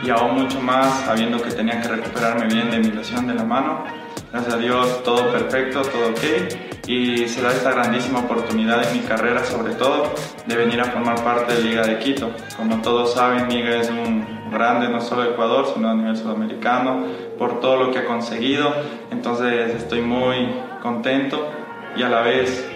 y 0.03 0.11
aún 0.11 0.43
mucho 0.43 0.61
más 0.61 1.05
sabiendo 1.05 1.41
que 1.41 1.51
tenía 1.51 1.81
que 1.81 1.89
recuperarme 1.89 2.47
bien 2.47 2.71
de 2.71 2.79
mi 2.79 2.91
lesión 2.91 3.27
de 3.27 3.35
la 3.35 3.45
mano 3.45 3.85
Gracias 4.35 4.55
a 4.55 4.59
Dios 4.59 5.05
todo 5.05 5.31
perfecto, 5.31 5.83
todo 5.83 6.09
ok. 6.09 6.74
Y 6.87 7.29
se 7.29 7.41
da 7.41 7.51
esta 7.51 7.73
grandísima 7.73 8.21
oportunidad 8.21 8.87
en 8.87 9.01
mi 9.01 9.07
carrera, 9.07 9.45
sobre 9.45 9.75
todo, 9.75 10.13
de 10.47 10.57
venir 10.57 10.81
a 10.81 10.85
formar 10.85 11.23
parte 11.25 11.55
de 11.55 11.63
Liga 11.63 11.83
de 11.83 11.99
Quito. 11.99 12.31
Como 12.57 12.83
todos 12.83 13.15
saben, 13.15 13.49
Liga 13.49 13.77
es 13.77 13.89
un 13.89 14.51
grande 14.51 14.89
no 14.89 15.01
solo 15.01 15.23
de 15.23 15.31
Ecuador, 15.31 15.67
sino 15.73 15.91
a 15.91 15.95
nivel 15.95 16.17
sudamericano, 16.17 17.05
por 17.39 17.61
todo 17.61 17.77
lo 17.77 17.91
que 17.91 18.01
ha 18.01 18.05
conseguido. 18.05 18.73
Entonces 19.11 19.75
estoy 19.75 20.03
muy 20.03 20.49
contento 20.83 21.49
y 21.97 22.03
a 22.03 22.09
la 22.09 22.21
vez 22.21 22.67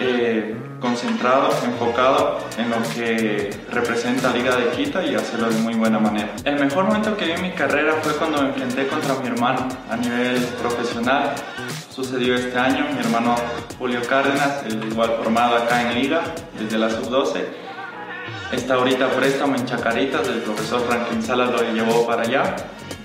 eh, 0.00 0.56
concentrado, 0.80 1.50
enfocado 1.64 2.38
en 2.58 2.70
lo 2.70 2.76
que 2.94 3.50
representa 3.70 4.32
Liga 4.32 4.56
de 4.56 4.68
Quito 4.70 5.00
y 5.00 5.14
hacerlo 5.14 5.48
de 5.48 5.58
muy 5.60 5.74
buena 5.74 5.98
manera. 5.98 6.28
El 6.44 6.58
mejor 6.58 6.84
momento 6.84 7.16
que 7.16 7.26
vi 7.26 7.32
en 7.32 7.42
mi 7.42 7.50
carrera 7.52 7.94
fue 8.02 8.14
cuando 8.16 8.42
me 8.42 8.48
enfrenté 8.48 8.88
contra 8.88 9.14
mi 9.14 9.28
hermano 9.28 9.68
a 9.90 9.96
nivel 9.96 10.38
profesional. 10.60 11.34
Sucedió 11.94 12.36
este 12.36 12.58
año, 12.58 12.86
mi 12.94 13.00
hermano 13.00 13.34
Julio 13.78 14.00
Cárdenas, 14.08 14.64
el 14.64 14.82
igual 14.82 15.10
formado 15.22 15.56
acá 15.56 15.82
en 15.82 16.00
Liga 16.00 16.22
desde 16.58 16.78
la 16.78 16.88
sub-12. 16.88 17.44
Está 18.50 18.74
ahorita 18.74 19.10
préstamo 19.10 19.56
en 19.56 19.66
Chacaritas, 19.66 20.26
el 20.26 20.40
profesor 20.40 20.80
Franklin 20.88 21.22
Salas 21.22 21.50
lo 21.50 21.60
llevó 21.74 22.06
para 22.06 22.22
allá 22.22 22.56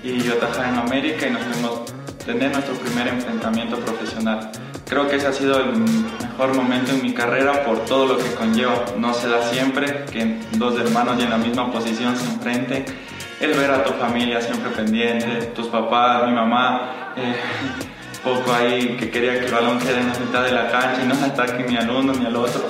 y 0.02 0.22
yo 0.22 0.38
trabajé 0.38 0.70
en 0.70 0.78
América 0.78 1.26
y 1.26 1.32
nos 1.32 1.42
fuimos 1.42 1.80
tener 2.24 2.50
nuestro 2.50 2.76
primer 2.76 3.08
enfrentamiento 3.08 3.76
profesional. 3.76 4.50
Creo 4.88 5.06
que 5.06 5.16
ese 5.16 5.26
ha 5.26 5.32
sido 5.34 5.60
el 5.60 5.76
mejor 5.76 6.54
momento 6.56 6.92
en 6.92 7.02
mi 7.02 7.12
carrera 7.12 7.64
por 7.64 7.84
todo 7.84 8.06
lo 8.06 8.16
que 8.16 8.32
conlleva. 8.36 8.86
No 8.96 9.12
se 9.12 9.28
da 9.28 9.42
siempre 9.42 10.06
que 10.10 10.40
dos 10.52 10.80
hermanos 10.80 11.16
y 11.18 11.24
en 11.24 11.30
la 11.30 11.36
misma 11.36 11.70
posición 11.70 12.16
se 12.16 12.24
enfrenten. 12.24 12.86
El 13.38 13.52
ver 13.52 13.70
a 13.70 13.84
tu 13.84 13.92
familia 13.92 14.40
siempre 14.40 14.70
pendiente, 14.70 15.52
tus 15.54 15.66
papás, 15.66 16.26
mi 16.26 16.32
mamá, 16.32 17.12
eh, 17.16 17.36
poco 18.28 18.52
ahí 18.52 18.96
que 18.98 19.10
quería 19.10 19.38
que 19.38 19.46
el 19.46 19.52
balón 19.52 19.78
quede 19.78 20.00
en 20.00 20.08
la 20.08 20.18
mitad 20.18 20.42
de 20.44 20.52
la 20.52 20.68
cancha 20.70 21.02
y 21.02 21.06
no 21.06 21.14
ataque 21.14 21.64
ni 21.68 21.76
al 21.76 21.90
uno 21.90 22.12
ni 22.12 22.26
al 22.26 22.36
otro. 22.36 22.64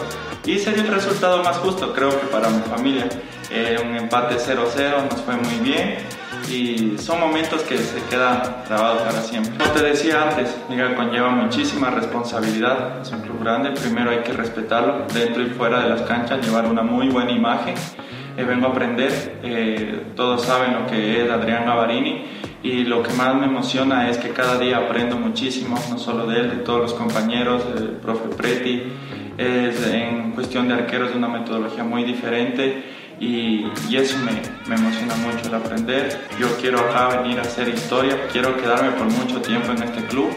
Y 0.44 0.58
sería 0.58 0.82
el 0.82 0.88
resultado 0.88 1.42
más 1.42 1.56
justo, 1.58 1.92
creo 1.92 2.10
que 2.10 2.26
para 2.28 2.48
mi 2.48 2.62
familia. 2.62 3.08
Eh, 3.50 3.78
un 3.82 3.96
empate 3.96 4.36
0-0 4.36 5.10
nos 5.10 5.22
fue 5.22 5.36
muy 5.36 5.54
bien 5.62 5.96
y 6.50 6.96
son 6.98 7.20
momentos 7.20 7.62
que 7.62 7.78
se 7.78 8.02
quedan 8.10 8.42
grabados 8.66 9.02
para 9.02 9.22
siempre. 9.22 9.52
Como 9.58 9.70
te 9.70 9.82
decía 9.82 10.22
antes, 10.22 10.56
Liga 10.68 10.94
conlleva 10.94 11.30
muchísima 11.30 11.90
responsabilidad, 11.90 13.00
es 13.02 13.10
un 13.10 13.20
club 13.20 13.40
grande, 13.40 13.70
primero 13.72 14.10
hay 14.10 14.18
que 14.18 14.32
respetarlo 14.32 15.06
dentro 15.12 15.42
y 15.42 15.46
fuera 15.50 15.80
de 15.80 15.90
las 15.90 16.02
canchas, 16.02 16.44
llevar 16.44 16.66
una 16.66 16.82
muy 16.82 17.08
buena 17.08 17.32
imagen. 17.32 17.74
Eh, 18.38 18.44
vengo 18.44 18.68
a 18.68 18.70
aprender, 18.70 19.40
eh, 19.42 20.12
todos 20.14 20.44
saben 20.44 20.72
lo 20.72 20.86
que 20.86 21.24
es 21.24 21.28
Adrián 21.28 21.66
Gavarini 21.66 22.22
y 22.62 22.84
lo 22.84 23.02
que 23.02 23.12
más 23.14 23.34
me 23.34 23.46
emociona 23.46 24.08
es 24.08 24.18
que 24.18 24.28
cada 24.28 24.60
día 24.60 24.76
aprendo 24.76 25.16
muchísimo, 25.16 25.76
no 25.90 25.98
solo 25.98 26.24
de 26.28 26.38
él, 26.38 26.50
de 26.50 26.56
todos 26.58 26.80
los 26.80 26.94
compañeros, 26.94 27.64
el 27.76 27.88
profe 27.96 28.28
Preti, 28.28 28.84
es 29.36 29.84
en 29.88 30.30
cuestión 30.30 30.68
de 30.68 30.74
arqueros 30.74 31.10
de 31.10 31.18
una 31.18 31.26
metodología 31.26 31.82
muy 31.82 32.04
diferente 32.04 32.84
y, 33.18 33.66
eso 33.92 34.16
me, 34.18 34.30
me, 34.68 34.80
emociona 34.80 35.16
mucho 35.16 35.48
el 35.48 35.54
aprender. 35.56 36.20
Yo 36.38 36.46
quiero 36.60 36.78
acá 36.78 37.20
venir 37.20 37.40
a 37.40 37.42
hacer 37.42 37.68
historia, 37.68 38.28
quiero 38.30 38.56
quedarme 38.56 38.92
por 38.92 39.10
mucho 39.10 39.42
tiempo 39.42 39.72
en 39.72 39.82
este 39.82 40.06
club 40.06 40.30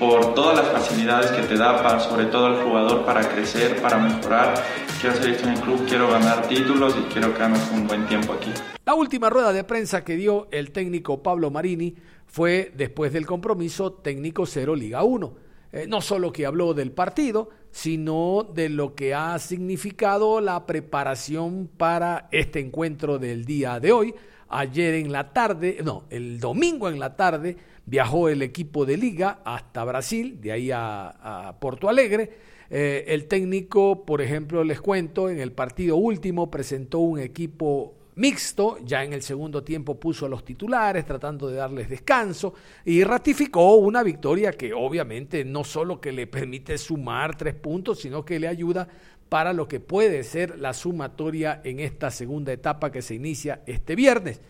por 0.00 0.32
todas 0.32 0.56
las 0.56 0.68
facilidades 0.72 1.30
que 1.30 1.42
te 1.42 1.56
da, 1.56 2.00
sobre 2.00 2.24
todo 2.24 2.46
al 2.46 2.64
jugador, 2.64 3.04
para 3.04 3.20
crecer, 3.28 3.80
para 3.82 3.98
mejorar. 3.98 4.54
Quiero 4.98 5.14
hacer 5.14 5.30
esto 5.30 5.46
en 5.46 5.54
el 5.54 5.60
club, 5.60 5.86
quiero 5.86 6.10
ganar 6.10 6.48
títulos 6.48 6.96
y 6.98 7.12
quiero 7.12 7.34
quedarme 7.34 7.58
un 7.74 7.86
buen 7.86 8.06
tiempo 8.06 8.32
aquí. 8.32 8.50
La 8.86 8.94
última 8.94 9.28
rueda 9.28 9.52
de 9.52 9.62
prensa 9.62 10.02
que 10.02 10.16
dio 10.16 10.48
el 10.50 10.72
técnico 10.72 11.22
Pablo 11.22 11.50
Marini 11.50 11.94
fue 12.26 12.72
después 12.74 13.12
del 13.12 13.26
compromiso 13.26 13.92
técnico 13.92 14.46
0 14.46 14.74
Liga 14.74 15.04
1 15.04 15.50
eh, 15.72 15.86
no 15.86 16.00
solo 16.00 16.32
que 16.32 16.46
habló 16.46 16.74
del 16.74 16.90
partido, 16.90 17.50
sino 17.70 18.48
de 18.54 18.68
lo 18.68 18.96
que 18.96 19.14
ha 19.14 19.38
significado 19.38 20.40
la 20.40 20.66
preparación 20.66 21.70
para 21.76 22.28
este 22.32 22.58
encuentro 22.58 23.18
del 23.18 23.44
día 23.44 23.78
de 23.78 23.92
hoy. 23.92 24.14
Ayer 24.48 24.94
en 24.94 25.12
la 25.12 25.32
tarde, 25.32 25.78
no, 25.84 26.04
el 26.10 26.40
domingo 26.40 26.88
en 26.88 26.98
la 26.98 27.14
tarde 27.14 27.56
viajó 27.86 28.28
el 28.28 28.42
equipo 28.42 28.86
de 28.86 28.96
liga 28.96 29.40
hasta 29.44 29.84
Brasil, 29.84 30.40
de 30.40 30.52
ahí 30.52 30.70
a, 30.72 31.56
Porto 31.60 31.88
Alegre. 31.88 32.30
Eh, 32.70 33.04
el 33.08 33.26
técnico, 33.26 34.04
por 34.04 34.22
ejemplo, 34.22 34.62
les 34.62 34.80
cuento, 34.80 35.28
en 35.28 35.40
el 35.40 35.52
partido 35.52 35.96
último 35.96 36.50
presentó 36.50 37.00
un 37.00 37.18
equipo 37.18 37.94
mixto, 38.16 38.78
ya 38.84 39.02
en 39.02 39.12
el 39.12 39.22
segundo 39.22 39.64
tiempo 39.64 39.98
puso 39.98 40.26
a 40.26 40.28
los 40.28 40.44
titulares 40.44 41.06
tratando 41.06 41.48
de 41.48 41.56
darles 41.56 41.88
descanso 41.88 42.54
y 42.84 43.02
ratificó 43.02 43.76
una 43.76 44.02
victoria 44.02 44.52
que 44.52 44.74
obviamente 44.74 45.44
no 45.44 45.64
solo 45.64 46.00
que 46.00 46.12
le 46.12 46.26
permite 46.26 46.76
sumar 46.76 47.36
tres 47.36 47.54
puntos, 47.54 48.00
sino 48.00 48.24
que 48.24 48.38
le 48.38 48.46
ayuda 48.46 48.86
para 49.30 49.52
lo 49.52 49.66
que 49.68 49.80
puede 49.80 50.22
ser 50.24 50.58
la 50.58 50.74
sumatoria 50.74 51.60
en 51.64 51.80
esta 51.80 52.10
segunda 52.10 52.52
etapa 52.52 52.90
que 52.92 53.00
se 53.00 53.14
inicia 53.14 53.62
este 53.64 53.94
viernes. 53.94 54.40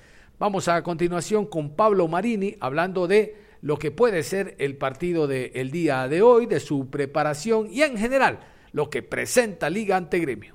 Vamos 0.41 0.69
a 0.69 0.83
continuación 0.83 1.45
con 1.45 1.77
Pablo 1.77 2.09
Marini 2.09 2.57
hablando 2.61 3.07
de 3.07 3.35
lo 3.61 3.77
que 3.77 3.91
puede 3.91 4.23
ser 4.23 4.55
el 4.57 4.79
partido 4.79 5.27
del 5.27 5.71
día 5.71 6.09
de 6.09 6.23
hoy, 6.23 6.47
de 6.47 6.61
su 6.61 6.87
preparación 6.87 7.67
y 7.71 7.83
en 7.83 7.99
general 7.99 8.41
lo 8.73 8.89
que 8.89 9.03
presenta 9.03 9.69
Liga 9.69 9.99
ante 9.99 10.19
Gremio. 10.19 10.55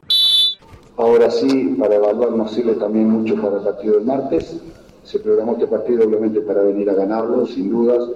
Ahora 0.97 1.29
sí, 1.29 1.75
para 1.79 1.97
evaluar 1.97 2.31
nos 2.31 2.51
sirve 2.51 2.73
también 2.73 3.11
mucho 3.11 3.39
para 3.39 3.57
el 3.57 3.63
partido 3.63 3.97
del 3.97 4.05
martes. 4.05 4.59
Se 5.03 5.19
programó 5.19 5.51
este 5.51 5.67
partido 5.67 6.07
obviamente 6.07 6.41
para 6.41 6.63
venir 6.63 6.89
a 6.89 6.95
ganarlo, 6.95 7.45
sin 7.45 7.69
dudas. 7.69 8.09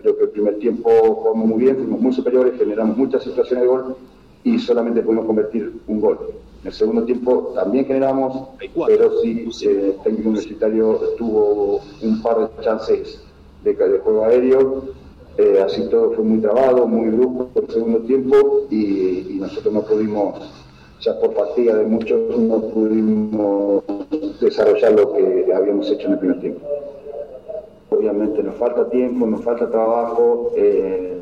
Creo 0.00 0.16
que 0.16 0.24
el 0.26 0.30
primer 0.30 0.60
tiempo 0.60 0.88
jugamos 1.12 1.44
muy 1.44 1.64
bien, 1.64 1.74
fuimos 1.74 2.00
muy 2.02 2.12
superiores, 2.12 2.56
generamos 2.56 2.96
muchas 2.96 3.24
situaciones 3.24 3.64
de 3.64 3.68
gol 3.68 3.96
y 4.44 4.60
solamente 4.60 5.02
pudimos 5.02 5.26
convertir 5.26 5.72
un 5.88 6.00
gol. 6.00 6.18
En 6.66 6.70
el 6.70 6.76
segundo 6.76 7.04
tiempo 7.04 7.52
también 7.54 7.84
generamos, 7.84 8.48
pero 8.88 9.20
sí 9.20 9.48
eh, 9.62 9.94
el 9.94 10.02
técnico 10.02 10.30
universitario 10.30 10.98
tuvo 11.16 11.80
un 12.02 12.20
par 12.20 12.40
de 12.40 12.64
chances 12.64 13.22
de, 13.62 13.72
de 13.72 13.98
juego 14.00 14.24
aéreo. 14.24 14.82
Eh, 15.38 15.62
así 15.64 15.88
todo 15.88 16.10
fue 16.10 16.24
muy 16.24 16.40
trabado, 16.40 16.88
muy 16.88 17.10
brusco 17.10 17.46
por 17.54 17.62
el 17.66 17.70
segundo 17.70 18.00
tiempo 18.00 18.66
y 18.68 19.36
nosotros 19.38 19.74
no 19.74 19.82
pudimos 19.82 20.40
ya 21.02 21.16
por 21.20 21.34
fatiga 21.34 21.76
de 21.76 21.84
muchos 21.84 22.36
no 22.36 22.60
pudimos 22.60 23.84
desarrollar 24.40 24.90
lo 24.90 25.12
que 25.12 25.54
habíamos 25.54 25.88
hecho 25.88 26.08
en 26.08 26.12
el 26.14 26.18
primer 26.18 26.40
tiempo. 26.40 26.66
Obviamente 27.90 28.42
nos 28.42 28.56
falta 28.56 28.90
tiempo, 28.90 29.24
nos 29.24 29.44
falta 29.44 29.70
trabajo, 29.70 30.50
eh, 30.56 31.16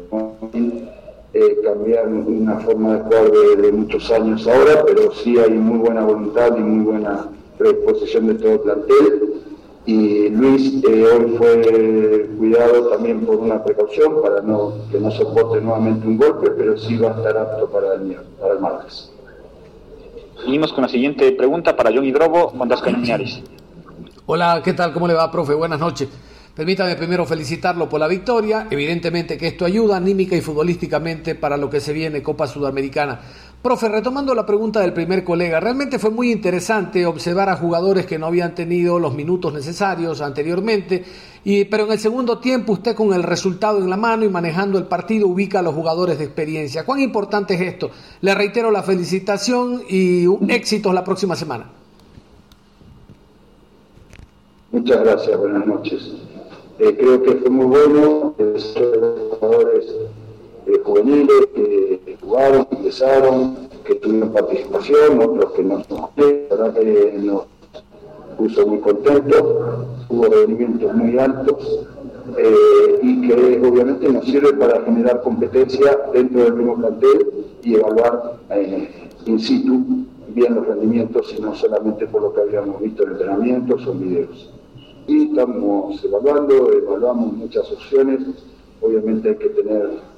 eh, 1.35 1.61
cambiar 1.65 2.07
una 2.07 2.61
forma 2.61 2.95
de 2.95 3.01
jugar 3.01 3.31
de, 3.61 3.73
muchos 3.73 4.09
años 4.13 4.47
ahora, 4.47 4.85
pero 4.87 5.13
sí 5.13 5.37
hay 5.37 5.51
muy 5.51 5.79
buena 5.79 6.05
voluntad 6.05 6.57
y 6.57 6.61
muy 6.61 6.85
buena 6.85 7.29
predisposición 7.59 8.29
de 8.29 8.35
todo 8.35 8.53
el 8.53 8.61
plantel. 8.61 9.35
Y 9.87 10.29
Luis 10.31 10.83
eh, 10.85 11.05
hoy 11.05 11.37
fue 11.37 12.31
cuidado 12.39 12.89
también 12.89 13.27
por 13.27 13.37
una 13.37 13.63
precaución 13.63 14.23
para 14.23 14.41
no, 14.43 14.75
que 14.91 14.99
no 14.99 15.11
soporte 15.11 15.61
nuevamente 15.61 16.07
un 16.07 16.17
golpe, 16.17 16.51
pero 16.53 16.79
sí 16.79 16.97
va 16.97 17.11
a 17.11 17.17
estar 17.17 17.37
apto 17.37 17.69
para 17.69 17.95
el, 17.95 18.17
para 18.41 18.55
el 18.55 18.61
martes. 18.61 19.11
Seguimos 20.41 20.73
con 20.73 20.83
la 20.83 20.89
siguiente 20.89 21.33
pregunta 21.33 21.77
para 21.77 21.91
John 21.93 22.05
Hidrobo, 22.05 22.49
Juan 22.49 22.69
Cañares. 22.69 23.43
Hola, 24.27 24.63
¿qué 24.65 24.73
tal? 24.73 24.93
¿Cómo 24.93 25.09
le 25.09 25.15
va, 25.15 25.31
profe? 25.31 25.53
Buenas 25.53 25.81
noches. 25.81 26.09
Permítame 26.55 26.95
primero 26.95 27.27
felicitarlo 27.27 27.89
por 27.89 27.99
la 27.99 28.07
victoria. 28.07 28.69
Evidentemente 28.71 29.37
que 29.37 29.49
esto 29.49 29.65
ayuda 29.65 29.97
anímica 29.97 30.37
y 30.37 30.41
futbolísticamente 30.41 31.35
para 31.35 31.57
lo 31.57 31.69
que 31.69 31.81
se 31.81 31.93
viene 31.93 32.23
Copa 32.23 32.47
Sudamericana. 32.47 33.21
Profe, 33.61 33.89
retomando 33.89 34.35
la 34.35 34.45
pregunta 34.47 34.81
del 34.81 34.93
primer 34.93 35.25
colega, 35.25 35.59
realmente 35.59 35.99
fue 35.99 36.11
muy 36.11 36.31
interesante 36.31 37.07
observar 37.07 37.49
a 37.49 37.57
jugadores 37.57 38.05
que 38.05 38.19
no 38.19 38.27
habían 38.27 38.55
tenido 38.55 38.99
los 38.99 39.15
minutos 39.15 39.55
necesarios 39.55 40.21
anteriormente, 40.21 41.03
y, 41.45 41.65
pero 41.65 41.87
en 41.87 41.93
el 41.93 41.99
segundo 41.99 42.39
tiempo 42.39 42.75
usted 42.75 42.95
con 42.95 43.15
el 43.15 43.23
resultado 43.23 43.79
en 43.79 43.89
la 43.89 43.97
mano 43.97 44.25
y 44.25 44.29
manejando 44.29 44.77
el 44.77 44.85
partido 44.85 45.27
ubica 45.27 45.61
a 45.61 45.63
los 45.63 45.75
jugadores 45.75 46.19
de 46.19 46.25
experiencia. 46.25 46.85
¿Cuán 46.85 47.01
importante 47.01 47.55
es 47.55 47.63
esto? 47.63 47.91
Le 48.21 48.35
reitero 48.35 48.71
la 48.71 48.83
felicitación 48.83 49.83
y 49.89 50.27
éxitos 50.53 50.93
la 50.93 51.03
próxima 51.03 51.35
semana. 51.35 51.71
Muchas 54.73 55.03
gracias, 55.03 55.39
buenas 55.39 55.67
noches. 55.67 56.13
Eh, 56.79 56.97
creo 56.99 57.23
que 57.23 57.33
fue 57.35 57.51
muy 57.51 57.67
bueno, 57.67 58.35
los 58.39 58.75
jugadores 59.31 59.95
eh, 60.67 60.81
juveniles 60.83 61.47
que 61.55 62.17
jugaron, 62.21 62.65
que 62.67 62.77
empezaron, 62.77 63.57
que 63.85 63.95
tuvieron 63.97 64.33
participación, 64.33 65.21
otros 65.21 65.53
que 65.53 65.63
no 65.63 65.83
la 66.59 66.75
que 66.75 67.19
nos 67.23 67.45
puso 68.37 68.67
muy 68.67 68.79
contentos, 68.79 69.43
hubo 70.09 70.25
rendimientos 70.25 70.95
muy 70.95 71.19
altos 71.19 71.87
eh, 72.37 72.99
y 73.03 73.29
que 73.29 73.61
obviamente 73.67 74.09
nos 74.09 74.25
sirve 74.25 74.55
para 74.55 74.81
generar 74.83 75.23
competencia 75.23 75.99
dentro 76.13 76.45
del 76.45 76.55
mismo 76.55 76.77
plantel 76.77 77.29
y 77.63 77.75
evaluar 77.75 78.39
eh, 78.51 79.11
in 79.27 79.39
situ 79.39 80.07
bien 80.29 80.55
los 80.55 80.67
rendimientos 80.67 81.35
y 81.37 81.41
no 81.41 81.55
solamente 81.55 82.07
por 82.07 82.23
lo 82.23 82.35
que 82.35 82.41
habíamos 82.41 82.81
visto 82.81 83.05
en 83.05 83.13
entrenamientos 83.13 83.87
o 83.87 83.93
en 83.93 84.01
videos. 84.01 84.54
Y 85.07 85.29
estamos 85.29 86.03
evaluando, 86.03 86.73
evaluamos 86.73 87.35
muchas 87.35 87.71
opciones, 87.71 88.21
obviamente 88.81 89.31
hay 89.31 89.37
que 89.37 89.49
tener 89.51 90.15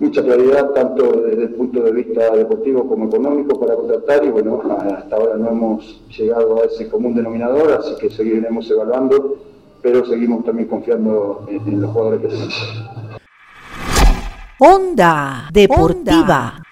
mucha 0.00 0.20
claridad 0.20 0.70
tanto 0.70 1.12
desde 1.22 1.44
el 1.44 1.54
punto 1.54 1.80
de 1.80 1.92
vista 1.92 2.34
deportivo 2.34 2.88
como 2.88 3.06
económico 3.06 3.60
para 3.60 3.76
contratar 3.76 4.24
y 4.24 4.30
bueno, 4.30 4.60
hasta 4.96 5.14
ahora 5.14 5.36
no 5.36 5.50
hemos 5.50 6.00
llegado 6.08 6.60
a 6.60 6.64
ese 6.64 6.88
común 6.88 7.14
denominador, 7.14 7.72
así 7.72 7.94
que 8.00 8.10
seguiremos 8.10 8.68
evaluando, 8.68 9.36
pero 9.80 10.04
seguimos 10.04 10.44
también 10.44 10.68
confiando 10.68 11.46
en, 11.48 11.80
los 11.80 11.90
jugadores 11.92 12.20
que 12.20 12.28
tenemos. 12.28 12.84
Onda 14.58 15.48
Deportiva. 15.52 16.62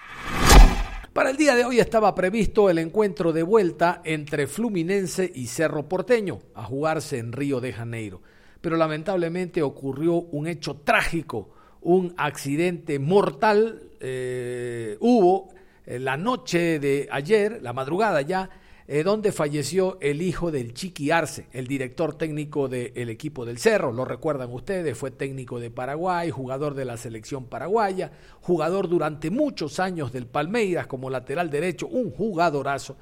Para 1.13 1.29
el 1.29 1.37
día 1.37 1.55
de 1.55 1.65
hoy 1.65 1.79
estaba 1.79 2.15
previsto 2.15 2.69
el 2.69 2.77
encuentro 2.77 3.33
de 3.33 3.43
vuelta 3.43 4.01
entre 4.05 4.47
Fluminense 4.47 5.29
y 5.33 5.47
Cerro 5.47 5.89
Porteño 5.89 6.39
a 6.55 6.63
jugarse 6.63 7.17
en 7.17 7.33
Río 7.33 7.59
de 7.59 7.73
Janeiro, 7.73 8.21
pero 8.61 8.77
lamentablemente 8.77 9.61
ocurrió 9.61 10.13
un 10.13 10.47
hecho 10.47 10.77
trágico 10.77 11.49
un 11.81 12.13
accidente 12.17 12.99
mortal 12.99 13.81
eh, 13.99 14.97
hubo 14.99 15.49
eh, 15.85 15.99
la 15.99 16.15
noche 16.15 16.79
de 16.79 17.07
ayer, 17.11 17.59
la 17.61 17.73
madrugada 17.73 18.21
ya, 18.21 18.49
eh, 18.87 19.03
donde 19.03 19.31
falleció 19.31 19.97
el 20.01 20.21
hijo 20.21 20.51
del 20.51 20.73
Chiqui 20.73 21.11
Arce, 21.11 21.47
el 21.51 21.67
director 21.67 22.17
técnico 22.17 22.67
del 22.67 23.09
equipo 23.09 23.45
del 23.45 23.57
Cerro. 23.57 23.91
Lo 23.91 24.05
recuerdan 24.05 24.51
ustedes, 24.51 24.97
fue 24.97 25.11
técnico 25.11 25.59
de 25.59 25.71
Paraguay, 25.71 26.29
jugador 26.29 26.73
de 26.73 26.85
la 26.85 26.97
selección 26.97 27.45
paraguaya, 27.45 28.11
jugador 28.41 28.87
durante 28.87 29.29
muchos 29.29 29.79
años 29.79 30.11
del 30.11 30.27
Palmeiras 30.27 30.87
como 30.87 31.09
lateral 31.09 31.49
derecho, 31.49 31.87
un 31.87 32.11
jugadorazo. 32.11 32.97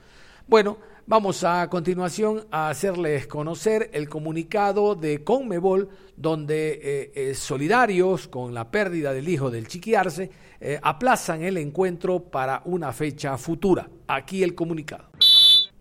Bueno, 0.47 0.77
Vamos 1.09 1.43
a 1.43 1.67
continuación 1.71 2.45
a 2.51 2.69
hacerles 2.69 3.25
conocer 3.25 3.89
el 3.93 4.07
comunicado 4.07 4.93
de 4.93 5.23
Conmebol, 5.23 5.89
donde 6.15 6.73
eh, 6.73 7.11
eh, 7.15 7.33
solidarios 7.33 8.27
con 8.27 8.53
la 8.53 8.69
pérdida 8.69 9.11
del 9.11 9.27
hijo 9.27 9.49
del 9.49 9.67
Chiquiarse, 9.67 10.29
eh, 10.61 10.79
aplazan 10.83 11.41
el 11.41 11.57
encuentro 11.57 12.19
para 12.25 12.61
una 12.65 12.93
fecha 12.93 13.39
futura. 13.39 13.89
Aquí 14.05 14.43
el 14.43 14.53
comunicado. 14.53 15.05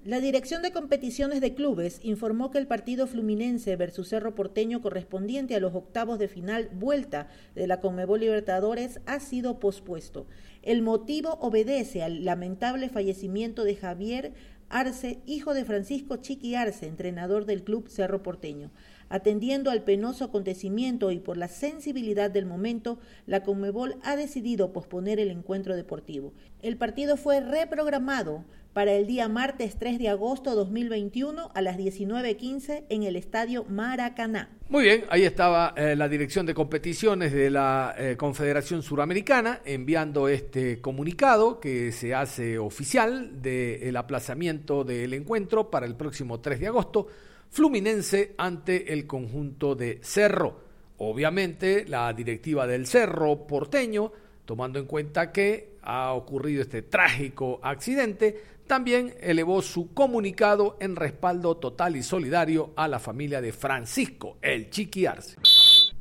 La 0.09 0.21
Dirección 0.21 0.63
de 0.63 0.73
Competiciones 0.73 1.43
de 1.43 1.53
Clubes 1.53 2.01
informó 2.03 2.51
que 2.51 2.57
el 2.57 2.67
partido 2.67 3.07
Fluminense 3.07 3.77
versus 3.77 4.09
Cerro 4.09 4.35
Porteño 4.35 4.81
correspondiente 4.81 5.55
a 5.55 5.61
los 5.61 5.75
octavos 5.75 6.19
de 6.19 6.29
final 6.29 6.71
vuelta 6.73 7.29
de 7.55 7.67
la 7.67 7.81
Conmebol 7.81 8.21
Libertadores 8.21 9.01
ha 9.05 9.21
sido 9.21 9.61
pospuesto. 9.61 10.27
El 10.63 10.81
motivo 10.81 11.37
obedece 11.43 12.03
al 12.03 12.25
lamentable 12.25 12.89
fallecimiento 12.89 13.65
de 13.65 13.77
Javier 13.77 14.33
Arce, 14.71 15.19
hijo 15.27 15.53
de 15.53 15.67
Francisco 15.67 16.17
Chiqui 16.17 16.55
Arce, 16.55 16.87
entrenador 16.87 17.45
del 17.45 17.63
club 17.63 17.89
Cerro 17.89 18.23
Porteño. 18.23 18.71
Atendiendo 19.11 19.71
al 19.71 19.83
penoso 19.83 20.25
acontecimiento 20.25 21.11
y 21.11 21.19
por 21.19 21.37
la 21.37 21.49
sensibilidad 21.49 22.31
del 22.31 22.47
momento, 22.47 22.99
la 23.27 23.43
Conmebol 23.43 23.97
ha 24.03 24.17
decidido 24.17 24.73
posponer 24.73 25.21
el 25.21 25.31
encuentro 25.31 25.77
deportivo. 25.77 26.33
El 26.63 26.79
partido 26.79 27.19
fue 27.19 27.41
reprogramado 27.41 28.45
para 28.79 28.93
el 28.93 29.09
día 29.09 29.27
martes 29.29 29.77
3 29.77 29.99
de 29.99 30.09
agosto 30.09 30.55
2021 30.55 31.51
a 31.53 31.63
las 31.63 31.77
19.15 31.77 32.85
en 32.89 33.03
el 33.03 33.17
Estadio 33.17 33.65
Maracaná. 33.65 34.57
Muy 34.69 34.85
bien, 34.85 35.05
ahí 35.11 35.25
estaba 35.25 35.75
eh, 35.77 35.97
la 35.97 36.09
dirección 36.09 36.47
de 36.47 36.55
competiciones 36.55 37.33
de 37.33 37.51
la 37.51 37.97
eh, 37.99 38.17
Confederación 38.17 38.85
Suramericana 38.85 39.63
enviando 39.65 40.29
este 40.29 40.81
comunicado 40.81 41.59
que 41.59 41.91
se 41.91 42.15
hace 42.15 42.57
oficial 42.57 43.43
del 43.43 43.97
aplazamiento 43.97 44.85
del 44.85 45.13
encuentro 45.13 45.73
para 45.73 45.85
el 45.85 45.97
próximo 45.97 46.39
3 46.39 46.61
de 46.61 46.67
agosto, 46.69 47.09
Fluminense 47.51 48.35
ante 48.39 48.93
el 48.93 49.09
conjunto 49.09 49.75
de 49.75 49.99
Cerro. 50.03 50.61
Obviamente 50.99 51.85
la 51.89 52.13
directiva 52.13 52.65
del 52.65 52.87
Cerro 52.87 53.45
porteño, 53.45 54.13
tomando 54.45 54.79
en 54.79 54.87
cuenta 54.87 55.33
que 55.33 55.79
ha 55.83 56.13
ocurrido 56.13 56.63
este 56.63 56.83
trágico 56.83 57.59
accidente, 57.63 58.58
también 58.69 59.15
elevó 59.21 59.63
su 59.63 59.93
comunicado 59.93 60.77
en 60.79 60.95
respaldo 60.95 61.57
total 61.57 61.97
y 61.97 62.05
solidario 62.05 62.73
a 62.77 62.87
la 62.87 63.01
familia 63.01 63.41
de 63.41 63.53
Francisco, 63.53 64.37
el 64.43 64.71
Chiqui 64.71 65.07
Arce. 65.07 65.37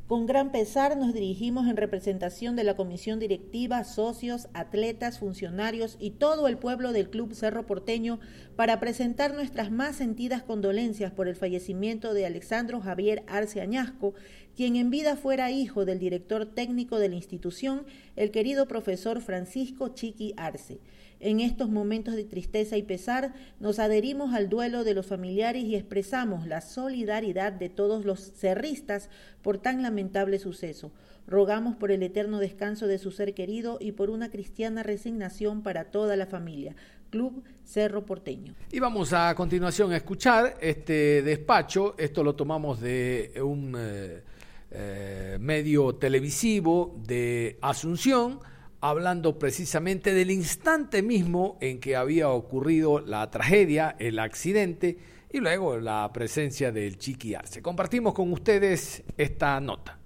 Con 0.06 0.24
gran 0.24 0.52
pesar 0.52 0.96
nos 0.96 1.12
dirigimos 1.12 1.66
en 1.66 1.76
representación 1.76 2.56
de 2.56 2.64
la 2.64 2.76
comisión 2.76 3.18
directiva, 3.18 3.84
socios, 3.84 4.48
atletas, 4.54 5.18
funcionarios 5.18 5.96
y 6.00 6.12
todo 6.12 6.48
el 6.48 6.56
pueblo 6.56 6.92
del 6.92 7.10
Club 7.10 7.34
Cerro 7.34 7.66
Porteño 7.66 8.18
para 8.56 8.80
presentar 8.80 9.34
nuestras 9.34 9.70
más 9.70 9.96
sentidas 9.96 10.42
condolencias 10.42 11.12
por 11.12 11.28
el 11.28 11.36
fallecimiento 11.36 12.14
de 12.14 12.24
Alexandro 12.24 12.80
Javier 12.80 13.22
Arce 13.26 13.60
Añasco, 13.60 14.14
quien 14.56 14.76
en 14.76 14.88
vida 14.88 15.14
fuera 15.16 15.50
hijo 15.50 15.84
del 15.84 15.98
director 15.98 16.46
técnico 16.46 16.98
de 16.98 17.10
la 17.10 17.16
institución, 17.16 17.84
el 18.16 18.30
querido 18.30 18.66
profesor 18.66 19.20
Francisco 19.20 19.88
Chiqui 19.88 20.32
Arce. 20.38 20.80
En 21.20 21.40
estos 21.40 21.68
momentos 21.68 22.14
de 22.14 22.24
tristeza 22.24 22.76
y 22.76 22.82
pesar, 22.82 23.34
nos 23.58 23.78
adherimos 23.78 24.34
al 24.34 24.48
duelo 24.48 24.84
de 24.84 24.94
los 24.94 25.06
familiares 25.06 25.64
y 25.64 25.74
expresamos 25.74 26.46
la 26.46 26.60
solidaridad 26.60 27.52
de 27.52 27.68
todos 27.68 28.04
los 28.04 28.20
cerristas 28.20 29.10
por 29.42 29.58
tan 29.58 29.82
lamentable 29.82 30.38
suceso. 30.38 30.92
Rogamos 31.26 31.76
por 31.76 31.90
el 31.90 32.02
eterno 32.02 32.38
descanso 32.38 32.86
de 32.86 32.98
su 32.98 33.10
ser 33.10 33.34
querido 33.34 33.78
y 33.80 33.92
por 33.92 34.10
una 34.10 34.30
cristiana 34.30 34.82
resignación 34.82 35.62
para 35.62 35.86
toda 35.90 36.16
la 36.16 36.26
familia. 36.26 36.76
Club 37.10 37.42
Cerro 37.64 38.04
Porteño. 38.06 38.54
Y 38.70 38.78
vamos 38.78 39.12
a 39.12 39.34
continuación 39.34 39.92
a 39.92 39.96
escuchar 39.96 40.56
este 40.60 41.22
despacho. 41.22 41.94
Esto 41.98 42.22
lo 42.22 42.34
tomamos 42.34 42.80
de 42.80 43.32
un 43.42 43.74
eh, 43.76 44.22
eh, 44.70 45.38
medio 45.40 45.94
televisivo 45.96 46.96
de 47.06 47.58
Asunción 47.60 48.40
hablando 48.80 49.38
precisamente 49.38 50.14
del 50.14 50.30
instante 50.30 51.02
mismo 51.02 51.56
en 51.60 51.80
que 51.80 51.96
había 51.96 52.30
ocurrido 52.30 53.00
la 53.00 53.30
tragedia, 53.30 53.96
el 53.98 54.18
accidente 54.18 54.98
y 55.30 55.38
luego 55.38 55.76
la 55.78 56.10
presencia 56.12 56.72
del 56.72 56.98
Chiqui 56.98 57.34
Arce. 57.34 57.62
Compartimos 57.62 58.14
con 58.14 58.32
ustedes 58.32 59.02
esta 59.16 59.60
nota. 59.60 59.98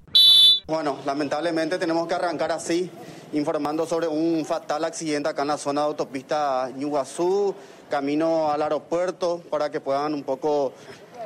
Bueno, 0.66 0.98
lamentablemente 1.04 1.78
tenemos 1.78 2.06
que 2.06 2.14
arrancar 2.14 2.52
así, 2.52 2.90
informando 3.32 3.86
sobre 3.86 4.08
un 4.08 4.44
fatal 4.44 4.84
accidente 4.84 5.28
acá 5.28 5.42
en 5.42 5.48
la 5.48 5.58
zona 5.58 5.82
de 5.82 5.86
autopista 5.88 6.70
Ñuguazú, 6.76 7.54
camino 7.90 8.50
al 8.50 8.62
aeropuerto, 8.62 9.42
para 9.50 9.70
que 9.70 9.80
puedan 9.80 10.14
un 10.14 10.22
poco 10.22 10.72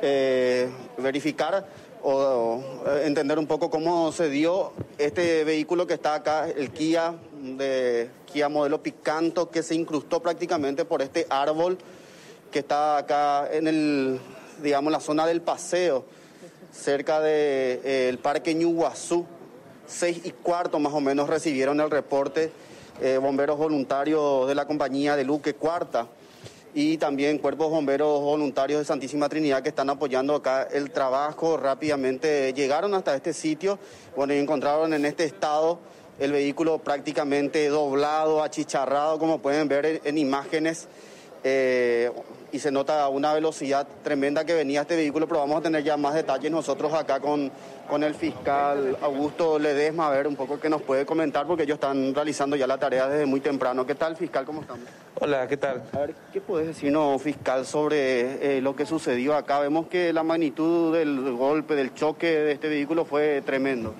eh, 0.01 0.69
verificar 0.97 1.67
o, 2.09 2.63
eh, 2.87 3.01
entender 3.03 3.37
un 3.37 3.47
poco 3.47 3.69
cómo 3.69 4.13
se 4.13 4.29
dio 4.29 4.71
este 4.97 5.43
vehículo 5.43 5.85
que 5.85 5.95
está 5.95 6.15
acá, 6.15 6.47
el 6.47 6.71
Kia 6.71 7.15
de 7.33 8.09
Kia 8.31 8.47
modelo 8.47 8.81
Picanto, 8.81 9.49
que 9.49 9.61
se 9.61 9.75
incrustó 9.75 10.21
prácticamente 10.21 10.85
por 10.85 11.01
este 11.01 11.27
árbol 11.29 11.77
que 12.49 12.59
está 12.59 12.95
acá 12.97 13.49
en 13.51 13.67
el, 13.67 14.21
digamos, 14.63 14.89
la 14.93 15.01
zona 15.01 15.27
del 15.27 15.41
paseo, 15.41 16.05
cerca 16.71 17.19
del 17.19 17.81
de, 17.83 18.09
eh, 18.09 18.17
Parque 18.21 18.55
Ñuguazú. 18.55 19.25
Seis 19.85 20.21
y 20.23 20.31
cuarto 20.31 20.79
más 20.79 20.93
o 20.93 21.01
menos 21.01 21.29
recibieron 21.29 21.79
el 21.81 21.89
reporte 21.89 22.51
eh, 23.01 23.17
bomberos 23.21 23.57
voluntarios 23.57 24.47
de 24.47 24.55
la 24.55 24.65
compañía 24.65 25.17
de 25.17 25.25
Luque 25.25 25.55
Cuarta 25.55 26.07
y 26.79 26.99
también 26.99 27.39
cuerpos 27.39 27.71
bomberos 27.71 28.21
voluntarios 28.21 28.77
de 28.77 28.85
Santísima 28.85 29.27
Trinidad 29.27 29.63
que 29.63 29.69
están 29.69 29.89
apoyando 29.89 30.35
acá 30.35 30.67
el 30.71 30.91
trabajo. 30.91 31.57
Rápidamente 31.57 32.53
llegaron 32.53 32.93
hasta 32.93 33.15
este 33.15 33.33
sitio, 33.33 33.79
bueno, 34.15 34.35
y 34.35 34.37
encontraron 34.37 34.93
en 34.93 35.03
este 35.05 35.23
estado 35.23 35.79
el 36.19 36.33
vehículo 36.33 36.77
prácticamente 36.77 37.67
doblado, 37.69 38.43
achicharrado, 38.43 39.17
como 39.17 39.39
pueden 39.39 39.67
ver 39.67 39.87
en, 39.87 40.01
en 40.03 40.17
imágenes. 40.19 40.87
Eh, 41.43 42.11
y 42.51 42.59
se 42.59 42.71
nota 42.71 43.07
una 43.09 43.33
velocidad 43.33 43.87
tremenda 44.03 44.45
que 44.45 44.53
venía 44.53 44.81
este 44.81 44.95
vehículo, 44.95 45.27
pero 45.27 45.41
vamos 45.41 45.57
a 45.59 45.61
tener 45.61 45.83
ya 45.83 45.97
más 45.97 46.13
detalles 46.13 46.51
nosotros 46.51 46.93
acá 46.93 47.19
con, 47.19 47.51
con 47.89 48.03
el 48.03 48.15
fiscal 48.15 48.97
Augusto 49.01 49.59
Ledesma, 49.59 50.07
a 50.07 50.11
ver 50.11 50.27
un 50.27 50.35
poco 50.35 50.59
qué 50.59 50.69
nos 50.69 50.81
puede 50.81 51.05
comentar, 51.05 51.45
porque 51.45 51.63
ellos 51.63 51.75
están 51.75 52.15
realizando 52.15 52.55
ya 52.55 52.65
la 52.67 52.77
tarea 52.77 53.07
desde 53.07 53.25
muy 53.25 53.41
temprano. 53.41 53.85
¿Qué 53.85 53.95
tal, 53.95 54.15
fiscal? 54.15 54.45
¿Cómo 54.45 54.61
estamos? 54.61 54.85
Hola, 55.19 55.47
¿qué 55.47 55.57
tal? 55.57 55.83
A 55.93 55.99
ver, 55.99 56.15
¿qué 56.31 56.39
puedes 56.39 56.67
decirnos, 56.67 57.21
fiscal, 57.21 57.65
sobre 57.65 58.57
eh, 58.57 58.61
lo 58.61 58.75
que 58.75 58.85
sucedió 58.85 59.35
acá? 59.35 59.59
Vemos 59.59 59.87
que 59.87 60.13
la 60.13 60.23
magnitud 60.23 60.95
del 60.95 61.33
golpe, 61.33 61.75
del 61.75 61.93
choque 61.93 62.27
de 62.27 62.51
este 62.53 62.69
vehículo 62.69 63.03
fue 63.03 63.41
tremendo. 63.41 63.93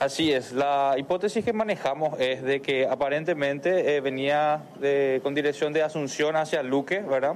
Así 0.00 0.32
es, 0.32 0.52
la 0.52 0.94
hipótesis 0.96 1.44
que 1.44 1.52
manejamos 1.52 2.20
es 2.20 2.40
de 2.44 2.62
que 2.62 2.86
aparentemente 2.86 3.96
eh, 3.96 4.00
venía 4.00 4.62
de- 4.78 5.18
con 5.24 5.34
dirección 5.34 5.72
de 5.72 5.82
Asunción 5.82 6.36
hacia 6.36 6.62
Luque, 6.62 7.00
¿verdad? 7.00 7.34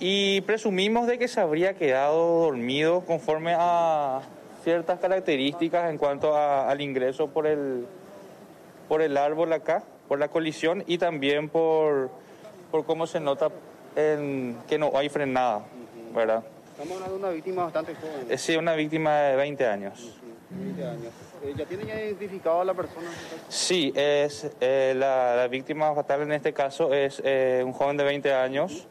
Y 0.00 0.40
presumimos 0.42 1.06
de 1.06 1.18
que 1.18 1.28
se 1.28 1.40
habría 1.40 1.74
quedado 1.74 2.40
dormido 2.44 3.02
conforme 3.02 3.54
a 3.56 4.22
ciertas 4.64 4.98
características 4.98 5.90
en 5.90 5.98
cuanto 5.98 6.34
a- 6.36 6.68
al 6.70 6.80
ingreso 6.80 7.28
por 7.28 7.46
el, 7.46 7.86
por 8.88 9.02
el 9.02 9.16
árbol 9.16 9.52
acá, 9.52 9.84
por 10.08 10.18
la 10.18 10.28
colisión 10.28 10.82
y 10.86 10.98
también 10.98 11.48
por, 11.48 12.10
por 12.70 12.84
cómo 12.84 13.06
se 13.06 13.20
nota 13.20 13.50
en 13.96 14.56
que 14.68 14.78
no 14.78 14.90
hay 14.96 15.08
frenada, 15.08 15.64
¿verdad? 16.14 16.42
Estamos 16.72 16.94
hablando 16.96 17.14
de 17.18 17.20
una 17.24 17.30
víctima 17.30 17.64
bastante 17.64 17.94
joven, 17.94 18.26
Es 18.28 18.40
sí, 18.42 18.56
una 18.56 18.74
víctima 18.74 19.16
de 19.20 19.36
20 19.36 19.66
años. 19.66 20.16
20 20.50 20.84
años. 20.84 21.12
Eh, 21.44 21.54
¿Ya 21.56 21.64
tienen 21.66 21.88
identificado 21.88 22.62
a 22.62 22.64
la 22.64 22.74
persona? 22.74 23.06
Sí, 23.48 23.92
es 23.94 24.50
eh, 24.60 24.92
la, 24.96 25.36
la 25.36 25.46
víctima 25.48 25.94
fatal 25.94 26.22
en 26.22 26.32
este 26.32 26.52
caso 26.52 26.92
es 26.92 27.22
eh, 27.24 27.62
un 27.64 27.72
joven 27.72 27.96
de 27.96 28.04
20 28.04 28.32
años. 28.34 28.86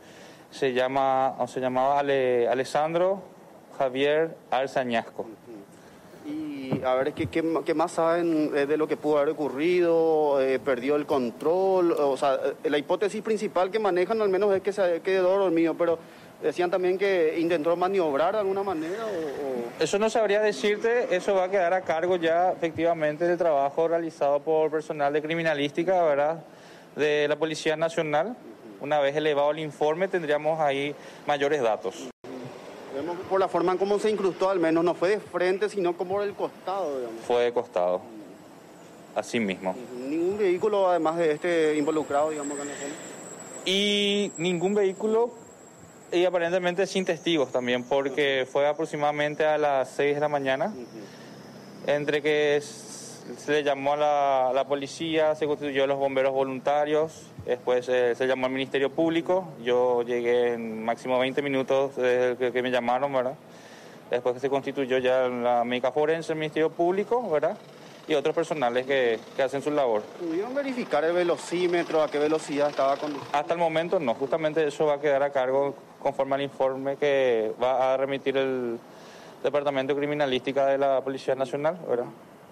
Se 0.54 0.72
llama 0.72 1.36
o 1.40 1.48
se 1.48 1.60
llamaba 1.60 2.00
Ale- 2.00 2.48
Alessandro 2.48 3.22
Javier 3.78 4.36
Arzañasco. 4.52 5.26
Y 6.26 6.82
a 6.86 6.94
ver, 6.96 7.12
¿qué, 7.14 7.26
qué, 7.28 7.44
qué 7.66 7.74
más 7.74 7.92
saben 7.94 8.52
eh, 8.56 8.66
de 8.66 8.78
lo 8.78 8.88
que 8.88 8.96
pudo 8.96 9.18
haber 9.18 9.30
ocurrido? 9.34 10.40
Eh, 10.40 10.60
¿Perdió 10.60 10.96
el 10.96 11.06
control? 11.06 11.92
O 11.92 12.16
sea, 12.16 12.40
eh, 12.64 12.70
la 12.70 12.78
hipótesis 12.78 13.22
principal 13.22 13.72
que 13.72 13.80
manejan 13.80 14.22
al 14.22 14.30
menos 14.30 14.56
es 14.56 14.62
que 14.62 14.72
se 14.72 15.02
quedó 15.02 15.38
dormido, 15.38 15.74
pero 15.74 15.98
decían 16.42 16.70
también 16.72 16.98
que 16.98 17.36
intentó 17.40 17.76
maniobrar 17.76 18.34
de 18.34 18.40
alguna 18.40 18.64
manera 18.64 19.06
o... 19.06 19.10
o- 19.10 19.84
Eso 19.84 19.98
no 20.00 20.10
sabría 20.10 20.40
decirte, 20.40 21.14
eso 21.16 21.34
va 21.34 21.46
a 21.46 21.50
quedar 21.50 21.74
a 21.74 21.82
cargo 21.82 22.16
ya 22.18 22.52
efectivamente 22.52 23.26
del 23.28 23.38
trabajo 23.38 23.88
realizado 23.88 24.40
por 24.40 24.70
personal 24.72 25.12
de 25.12 25.22
criminalística, 25.22 26.02
¿verdad? 26.04 26.44
De 26.96 27.28
la 27.28 27.36
Policía 27.38 27.76
Nacional. 27.76 28.38
Una 28.84 29.00
vez 29.00 29.16
elevado 29.16 29.52
el 29.52 29.60
informe 29.60 30.10
tendríamos 30.10 30.60
ahí 30.60 30.94
mayores 31.26 31.62
datos. 31.62 32.10
Vemos 32.94 33.16
por 33.30 33.40
la 33.40 33.48
forma 33.48 33.72
en 33.72 33.78
cómo 33.78 33.98
se 33.98 34.10
incrustó, 34.10 34.50
al 34.50 34.60
menos 34.60 34.84
no 34.84 34.94
fue 34.94 35.08
de 35.12 35.20
frente, 35.22 35.70
sino 35.70 35.96
como 35.96 36.16
por 36.16 36.24
el 36.24 36.34
costado, 36.34 36.98
digamos. 36.98 37.22
Fue 37.26 37.44
de 37.44 37.54
costado. 37.54 38.02
Así 39.16 39.40
mismo. 39.40 39.74
Ningún 40.10 40.38
vehículo, 40.38 40.90
además 40.90 41.16
de 41.16 41.32
este, 41.32 41.78
involucrado, 41.78 42.32
digamos, 42.32 42.56
acá 42.56 42.64
en 42.64 42.70
la 42.70 42.76
zona. 42.76 42.94
y 43.64 44.34
ningún 44.36 44.74
vehículo 44.74 45.32
y 46.12 46.26
aparentemente 46.26 46.86
sin 46.86 47.06
testigos 47.06 47.54
también 47.54 47.86
porque 47.86 48.46
fue 48.52 48.68
aproximadamente 48.68 49.46
a 49.46 49.58
las 49.58 49.92
6 49.92 50.16
de 50.16 50.20
la 50.20 50.28
mañana 50.28 50.74
entre 51.88 52.22
que 52.22 52.62
se 52.62 53.52
le 53.52 53.64
llamó 53.64 53.94
a 53.94 53.98
la, 53.98 54.50
a 54.50 54.54
la 54.54 54.68
policía, 54.68 55.36
se 55.36 55.48
constituyó 55.48 55.88
los 55.88 55.98
bomberos 55.98 56.34
voluntarios, 56.34 57.28
después 57.46 57.88
eh, 57.90 58.16
se 58.16 58.28
llamó 58.28 58.46
al 58.48 58.52
Ministerio 58.52 58.90
Público, 58.90 59.50
yo 59.64 60.04
llegué 60.04 60.54
en 60.54 60.84
máximo 60.84 61.20
20 61.20 61.42
minutos 61.42 61.96
desde 61.96 62.38
que, 62.38 62.52
que 62.52 62.62
me 62.62 62.72
llamaron, 62.72 63.12
¿verdad? 63.14 63.36
Después 64.10 64.36
que 64.36 64.40
se 64.40 64.50
constituyó 64.50 64.98
ya 65.00 65.28
la 65.28 65.64
médica 65.64 65.92
forense, 65.92 66.34
el 66.34 66.40
Ministerio 66.40 66.70
Público, 66.70 67.30
¿verdad? 67.30 67.58
Y 68.08 68.16
otros 68.16 68.36
personales 68.36 68.86
que, 68.86 69.20
que 69.36 69.44
hacen 69.44 69.62
su 69.62 69.72
labor. 69.72 70.02
¿Pudieron 70.20 70.54
verificar 70.54 71.04
el 71.06 71.14
velocímetro, 71.14 72.04
a 72.04 72.12
qué 72.12 72.20
velocidad 72.20 72.70
estaba 72.70 72.98
conduciendo? 72.98 73.38
Hasta 73.38 73.54
el 73.54 73.60
momento 73.60 74.00
no, 74.00 74.14
justamente 74.14 74.68
eso 74.68 74.86
va 74.86 74.96
a 74.96 75.00
quedar 75.00 75.24
a 75.24 75.32
cargo 75.32 75.74
conforme 76.00 76.36
al 76.36 76.42
informe 76.42 76.98
que 76.98 77.54
va 77.62 77.94
a 77.94 77.98
remitir 77.98 78.38
el 78.38 78.78
Departamento 79.42 79.94
de 79.94 80.00
Criminalística 80.00 80.66
de 80.68 80.78
la 80.78 81.02
Policía 81.02 81.36
Nacional, 81.36 81.78
¿verdad? 81.88 82.06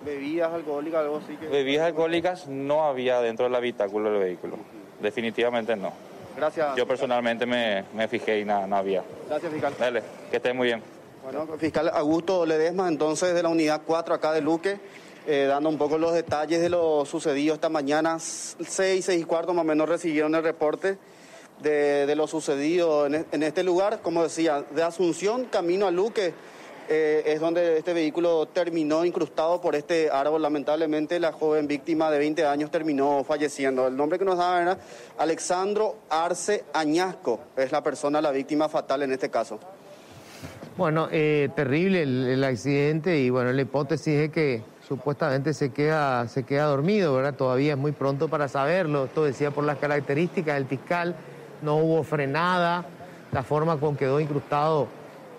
¿Bebidas 0.04 0.52
alcohólicas, 0.52 1.02
algo 1.02 1.18
así? 1.18 1.36
Que... 1.36 1.48
Bebidas 1.48 1.86
alcohólicas 1.86 2.48
no 2.48 2.86
había 2.86 3.22
dentro 3.22 3.46
del 3.46 3.56
habitáculo 3.56 4.12
del 4.12 4.20
vehículo, 4.20 4.58
definitivamente 5.02 5.76
no. 5.76 5.92
Gracias. 6.38 6.76
Yo 6.76 6.88
personalmente 6.88 7.46
me, 7.46 7.84
me 7.94 8.08
fijé 8.08 8.40
y 8.40 8.46
nada, 8.46 8.66
no 8.68 8.78
había. 8.78 9.04
Gracias, 9.28 9.52
fiscal. 9.52 9.74
Dale, 9.78 10.02
que 10.30 10.38
esté 10.38 10.54
muy 10.54 10.68
bien. 10.68 10.82
Bueno, 11.24 11.48
fiscal 11.60 11.90
Augusto 11.94 12.46
Ledesma, 12.46 12.88
entonces 12.88 13.34
de 13.34 13.44
la 13.44 13.50
unidad 13.50 13.82
4 13.86 14.16
acá 14.16 14.32
de 14.32 14.42
Luque, 14.42 14.80
eh, 15.28 15.46
dando 15.48 15.70
un 15.70 15.78
poco 15.78 15.98
los 15.98 16.14
detalles 16.14 16.62
de 16.62 16.70
lo 16.70 17.06
sucedido 17.06 17.54
esta 17.54 17.70
mañana, 17.70 18.18
6, 18.20 18.56
6 19.06 19.22
y 19.22 19.24
cuarto 19.26 19.54
más 19.54 19.64
o 19.64 19.68
menos 19.68 19.88
recibieron 19.88 20.34
el 20.34 20.42
reporte 20.44 20.98
de, 21.62 22.08
de 22.08 22.16
lo 22.16 22.26
sucedido 22.26 23.06
en, 23.06 23.16
e- 23.16 23.26
en 23.32 23.44
este 23.44 23.62
lugar, 23.62 24.00
como 24.02 24.24
decía, 24.24 24.64
de 24.72 24.82
Asunción, 24.82 25.46
camino 25.46 25.86
a 25.86 25.92
Luque, 25.92 26.34
eh, 26.94 27.24
es 27.26 27.40
donde 27.40 27.78
este 27.78 27.94
vehículo 27.94 28.48
terminó 28.48 29.06
incrustado 29.06 29.62
por 29.62 29.78
este 29.78 30.10
árbol. 30.12 30.42
Lamentablemente 30.42 31.22
la 31.22 31.32
joven 31.32 31.66
víctima 31.66 32.12
de 32.12 32.20
20 32.20 32.46
años 32.46 32.70
terminó 32.70 33.24
falleciendo. 33.24 33.88
El 33.88 33.96
nombre 33.96 34.20
que 34.20 34.26
nos 34.26 34.38
daban 34.38 34.64
era 34.64 34.78
Alexandro 35.18 35.96
Arce 36.10 36.66
Añasco, 36.74 37.40
es 37.56 37.72
la 37.72 37.82
persona, 37.82 38.20
la 38.20 38.32
víctima 38.32 38.68
fatal 38.68 39.04
en 39.04 39.14
este 39.14 39.30
caso. 39.30 39.58
Bueno, 40.76 41.08
eh, 41.14 41.48
terrible 41.56 42.02
el, 42.02 42.44
accidente 42.44 43.18
y 43.20 43.30
bueno, 43.30 43.54
la 43.54 43.62
hipótesis 43.62 44.14
es 44.14 44.30
que 44.30 44.62
supuestamente 44.86 45.54
se 45.54 45.72
queda, 45.72 46.28
se 46.28 46.44
queda 46.44 46.66
dormido, 46.66 47.16
¿verdad? 47.16 47.36
Todavía 47.36 47.72
es 47.72 47.80
muy 47.80 47.94
pronto 47.94 48.28
para 48.28 48.50
saberlo. 48.50 49.06
Esto 49.06 49.24
decía 49.24 49.52
por 49.52 49.64
las 49.64 49.78
características 49.78 50.56
del 50.56 50.66
fiscal, 50.66 51.16
no 51.62 51.78
hubo 51.78 52.04
frenada, 52.04 52.84
la 53.32 53.44
forma 53.44 53.78
con 53.78 53.96
quedó 53.96 54.20
incrustado 54.20 54.90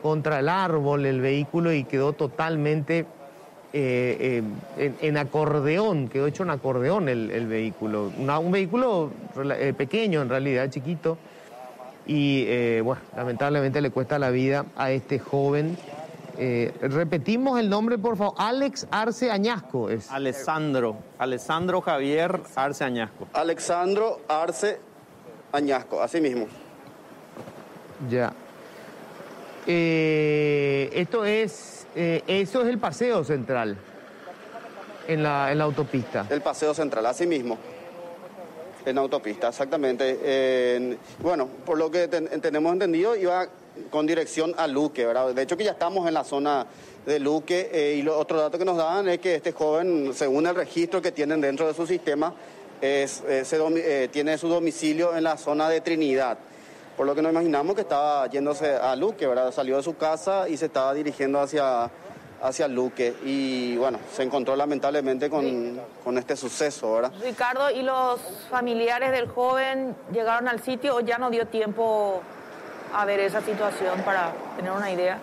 contra 0.02 0.40
el 0.40 0.48
árbol 0.48 1.06
el 1.06 1.20
vehículo 1.20 1.72
y 1.72 1.84
quedó 1.84 2.12
totalmente 2.12 3.06
eh, 3.72 4.16
eh, 4.20 4.42
en, 4.76 4.96
en 5.00 5.16
acordeón, 5.16 6.08
quedó 6.08 6.26
hecho 6.26 6.42
en 6.42 6.50
acordeón 6.50 7.08
el, 7.08 7.30
el 7.30 7.46
vehículo. 7.46 8.12
Una- 8.18 8.38
un 8.38 8.52
vehículo 8.52 9.10
eh, 9.58 9.72
pequeño 9.76 10.20
en 10.20 10.28
realidad, 10.28 10.68
chiquito 10.70 11.16
y 12.06 12.44
eh, 12.48 12.80
bueno, 12.84 13.00
lamentablemente 13.16 13.80
le 13.80 13.90
cuesta 13.90 14.18
la 14.18 14.30
vida 14.30 14.66
a 14.76 14.90
este 14.90 15.18
joven. 15.18 15.78
Eh, 16.38 16.72
repetimos 16.80 17.60
el 17.60 17.68
nombre, 17.70 17.98
por 17.98 18.16
favor. 18.16 18.34
Alex 18.38 18.88
Arce 18.90 19.30
Añasco 19.30 19.88
es. 19.90 20.10
Alessandro, 20.10 20.96
Alessandro 21.18 21.80
Javier 21.82 22.40
Arce 22.56 22.84
Añasco. 22.84 23.28
Alexandro 23.34 24.20
Arce 24.28 24.80
Añasco, 25.52 26.02
así 26.02 26.20
mismo. 26.20 26.46
Ya. 28.10 28.32
Eh, 29.66 30.90
esto 30.94 31.25
es, 31.25 31.87
eh, 31.94 32.22
eso 32.27 32.62
es 32.62 32.68
el 32.68 32.79
paseo 32.79 33.22
central 33.25 33.77
en 35.07 35.22
la, 35.22 35.53
en 35.53 35.59
la 35.59 35.64
autopista. 35.64 36.27
El 36.31 36.40
paseo 36.40 36.75
central, 36.75 37.07
así 37.07 37.27
mismo. 37.27 37.59
En 38.85 38.98
autopista, 38.98 39.48
exactamente. 39.48 40.75
En- 40.77 40.98
bueno, 41.20 41.48
por 41.64 41.79
lo 41.79 41.90
que 41.90 42.09
ten- 42.09 42.29
tenemos 42.40 42.72
entendido, 42.72 43.14
iba 43.14 43.46
con 43.90 44.07
dirección 44.07 44.53
a 44.59 44.66
Luque, 44.66 45.07
¿verdad? 45.07 45.33
De 45.33 45.42
hecho 45.42 45.57
que 45.57 45.64
ya 45.64 45.70
estamos 45.72 46.07
en 46.09 46.14
la 46.14 46.25
zona 46.25 46.66
de 47.07 47.20
Luque 47.20 47.70
eh, 47.72 47.94
y 47.98 48.03
lo, 48.03 48.18
otro 48.18 48.40
dato 48.40 48.59
que 48.59 48.64
nos 48.64 48.77
daban 48.77 49.09
es 49.09 49.18
que 49.20 49.37
este 49.37 49.53
joven, 49.53 50.12
según 50.14 50.46
el 50.46 50.55
registro 50.55 51.01
que 51.01 51.12
tienen 51.12 51.40
dentro 51.40 51.66
de 51.68 51.75
su 51.75 51.87
sistema, 51.87 52.35
es, 52.81 53.22
eh, 53.29 54.09
tiene 54.11 54.37
su 54.38 54.48
domicilio 54.48 55.16
en 55.16 55.22
la 55.25 55.37
zona 55.37 55.68
de 55.68 55.81
Trinidad. 55.81 56.38
Por 56.96 57.07
lo 57.07 57.14
que 57.14 57.22
nos 57.22 57.33
imaginamos 57.33 57.74
que 57.74 57.81
estaba 57.83 58.26
yéndose 58.28 58.74
a 58.74 58.94
Luque, 58.96 59.26
¿verdad? 59.26 59.50
Salió 59.52 59.76
de 59.76 59.83
su 59.83 59.96
casa 59.96 60.48
y 60.48 60.57
se 60.57 60.66
estaba 60.66 60.92
dirigiendo 60.92 61.40
hacia, 61.40 61.90
hacia 62.42 62.68
Luque. 62.68 63.14
Y 63.24 63.76
bueno, 63.76 63.98
se 64.14 64.22
encontró 64.22 64.55
lamentablemente 64.57 65.31
con, 65.31 65.81
con 66.05 66.18
este 66.18 66.37
suceso, 66.37 66.94
¿verdad? 66.94 67.12
Ricardo, 67.22 67.70
¿y 67.70 67.83
los 67.83 68.20
familiares 68.50 69.11
del 69.11 69.28
joven 69.28 69.96
llegaron 70.12 70.48
al 70.48 70.62
sitio 70.62 70.96
o 70.96 71.00
ya 71.00 71.16
no 71.16 71.31
dio 71.31 71.46
tiempo 71.46 72.20
a 72.94 73.05
ver 73.07 73.20
esa 73.20 73.40
situación 73.40 74.02
para 74.02 74.33
tener 74.57 74.72
una 74.72 74.90
idea? 74.90 75.18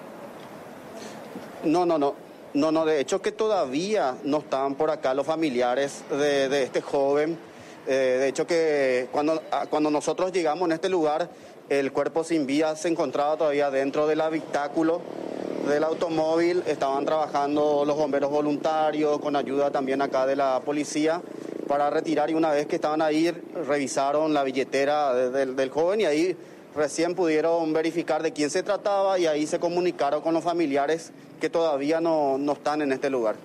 No, 1.64 1.86
no, 1.86 1.98
no. 1.98 2.16
No, 2.52 2.72
no, 2.72 2.84
de 2.84 3.00
hecho 3.00 3.22
que 3.22 3.32
todavía 3.32 4.16
no 4.24 4.40
estaban 4.40 4.74
por 4.74 4.90
acá 4.90 5.14
los 5.14 5.28
familiares 5.28 6.04
de, 6.10 6.50
de 6.50 6.64
este 6.64 6.82
joven. 6.82 7.38
Eh, 7.86 8.18
de 8.20 8.28
hecho 8.28 8.48
que 8.48 9.08
cuando, 9.12 9.42
ah, 9.52 9.66
cuando 9.70 9.92
nosotros 9.92 10.32
llegamos 10.32 10.66
en 10.66 10.72
este 10.72 10.90
lugar, 10.90 11.30
el 11.70 11.92
cuerpo 11.92 12.24
sin 12.24 12.46
vida 12.46 12.76
se 12.76 12.88
encontraba 12.88 13.38
todavía 13.38 13.70
dentro 13.72 14.08
del 14.08 14.22
habitáculo 14.22 15.02
del 15.68 15.84
automóvil 15.84 16.64
estaban 16.66 17.06
trabajando 17.06 17.84
los 17.86 17.96
bomberos 17.96 18.32
voluntarios 18.32 19.20
con 19.20 19.36
ayuda 19.36 19.70
también 19.70 20.02
acá 20.02 20.26
de 20.26 20.36
la 20.36 20.62
policía 20.66 21.22
para 21.68 21.92
retirar 21.92 22.32
y 22.32 22.34
una 22.34 22.50
vez 22.50 22.66
que 22.66 22.78
estaban 22.78 23.02
ahí 23.02 23.30
revisaron 23.68 24.34
la 24.34 24.44
billetera 24.44 25.14
del, 25.14 25.70
joven 25.70 26.02
y 26.02 26.06
ahí 26.06 26.36
recién 26.76 27.14
pudieron 27.14 27.72
verificar 27.72 28.24
de 28.24 28.34
quién 28.34 28.50
se 28.50 28.64
trataba 28.64 29.20
y 29.20 29.28
ahí 29.28 29.46
se 29.46 29.60
comunicaron 29.60 30.22
con 30.22 30.34
los 30.34 30.44
familiares 30.44 31.12
que 31.40 31.52
todavía 31.52 32.02
no, 32.02 32.40
no 32.40 32.54
están 32.54 32.82
en 32.82 32.92
este 32.92 33.12
lugar. 33.12 33.36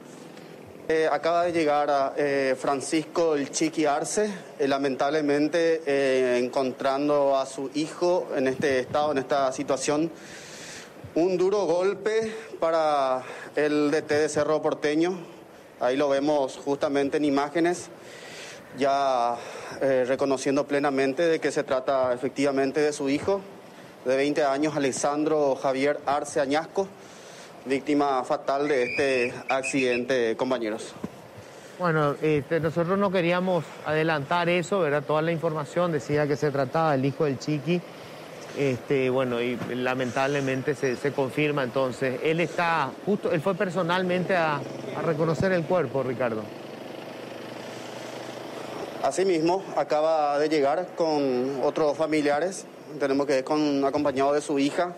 Eh, 0.86 1.08
acaba 1.10 1.44
de 1.44 1.52
llegar 1.52 2.12
eh, 2.18 2.54
Francisco 2.60 3.36
el 3.36 3.50
Chiqui 3.50 3.86
Arce, 3.86 4.30
eh, 4.58 4.68
lamentablemente 4.68 6.36
encontrando 6.36 7.38
a 7.38 7.46
su 7.46 7.70
hijo 7.72 8.28
en 8.36 8.48
este 8.48 8.80
estado, 8.80 9.12
en 9.12 9.16
esta 9.16 9.50
situación. 9.52 10.10
Un 11.14 11.38
duro 11.38 11.64
golpe 11.64 12.36
para 12.60 13.22
el 13.56 13.90
DT 13.90 14.10
de 14.10 14.28
Cerro 14.28 14.60
Porteño. 14.60 15.16
Ahí 15.80 15.96
lo 15.96 16.10
vemos 16.10 16.60
justamente 16.62 17.16
en 17.16 17.24
imágenes, 17.24 17.88
ya 18.76 19.38
reconociendo 19.80 20.66
plenamente 20.66 21.22
de 21.22 21.40
que 21.40 21.50
se 21.50 21.64
trata 21.64 22.12
efectivamente 22.12 22.80
de 22.80 22.92
su 22.92 23.08
hijo, 23.08 23.40
de 24.04 24.16
20 24.16 24.44
años, 24.44 24.76
Alessandro 24.76 25.56
Javier 25.56 25.98
Arce 26.04 26.40
Añasco 26.40 26.88
víctima 27.66 28.22
fatal 28.24 28.68
de 28.68 28.82
este 28.82 29.34
accidente, 29.48 30.36
compañeros. 30.36 30.94
Bueno, 31.78 32.14
este, 32.22 32.60
nosotros 32.60 32.98
no 32.98 33.10
queríamos 33.10 33.64
adelantar 33.84 34.48
eso, 34.48 34.80
¿verdad? 34.80 35.02
Toda 35.02 35.22
la 35.22 35.32
información 35.32 35.90
decía 35.90 36.26
que 36.26 36.36
se 36.36 36.50
trataba 36.50 36.92
del 36.92 37.04
hijo 37.04 37.24
del 37.24 37.38
Chiqui. 37.38 37.80
Este, 38.56 39.10
bueno, 39.10 39.40
y 39.40 39.56
lamentablemente 39.74 40.76
se, 40.76 40.94
se 40.94 41.12
confirma 41.12 41.64
entonces. 41.64 42.20
Él 42.22 42.38
está, 42.38 42.90
justo, 43.04 43.32
él 43.32 43.40
fue 43.40 43.56
personalmente 43.56 44.36
a, 44.36 44.60
a 44.96 45.02
reconocer 45.02 45.50
el 45.52 45.64
cuerpo, 45.64 46.04
Ricardo. 46.04 46.42
Asimismo, 49.02 49.64
acaba 49.76 50.38
de 50.38 50.48
llegar 50.48 50.86
con 50.96 51.60
otros 51.64 51.96
familiares, 51.96 52.66
tenemos 53.00 53.26
que 53.26 53.38
ir 53.38 53.44
con, 53.44 53.84
acompañado 53.84 54.32
de 54.32 54.40
su 54.40 54.58
hija 54.60 54.94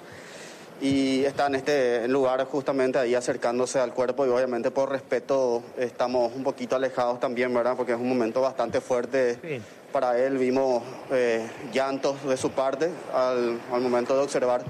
y 0.80 1.24
está 1.24 1.46
en 1.46 1.54
este 1.54 2.06
lugar 2.08 2.44
justamente 2.44 2.98
ahí 2.98 3.14
acercándose 3.14 3.78
al 3.78 3.94
cuerpo 3.94 4.26
y 4.26 4.28
obviamente 4.28 4.70
por 4.70 4.90
respeto 4.90 5.62
estamos 5.78 6.32
un 6.34 6.42
poquito 6.42 6.76
alejados 6.76 7.18
también, 7.18 7.52
¿verdad? 7.54 7.74
Porque 7.76 7.92
es 7.92 7.98
un 7.98 8.08
momento 8.08 8.40
bastante 8.42 8.80
fuerte 8.80 9.38
Sí. 9.42 9.60
para 9.92 10.18
él, 10.18 10.36
vimos 10.36 10.82
eh, 11.10 11.46
llantos 11.72 12.22
de 12.28 12.36
su 12.36 12.50
parte 12.50 12.90
al, 13.14 13.58
al 13.72 13.80
momento 13.80 14.14
de 14.16 14.22
observar 14.22 14.62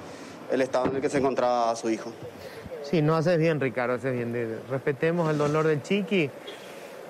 el 0.53 0.63
estado 0.63 0.87
en 0.87 0.97
el 0.97 1.01
que 1.03 1.09
se 1.11 1.19
encontraba 1.19 1.75
su 1.75 1.91
hijo. 1.91 2.13
Sí, 2.89 3.03
no 3.03 3.17
haces 3.17 3.37
bien, 3.39 3.59
Ricardo, 3.61 3.95
haces 3.95 4.13
bien. 4.13 4.33
De- 4.33 4.61
Respetemos 4.71 5.29
el 5.29 5.39
dolor 5.39 5.67
del 5.67 5.83
Chiqui. 5.83 6.31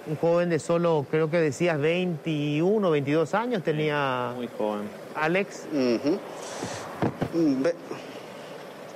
Un 0.09 0.16
joven 0.16 0.48
de 0.48 0.59
solo, 0.59 1.04
creo 1.11 1.28
que 1.28 1.38
decías 1.38 1.78
21, 1.78 2.90
22 2.90 3.35
años 3.35 3.62
tenía. 3.62 4.32
Muy 4.37 4.48
joven. 4.56 4.88
Alex. 5.14 5.64
Mm, 5.72 7.62
ve- 7.62 7.74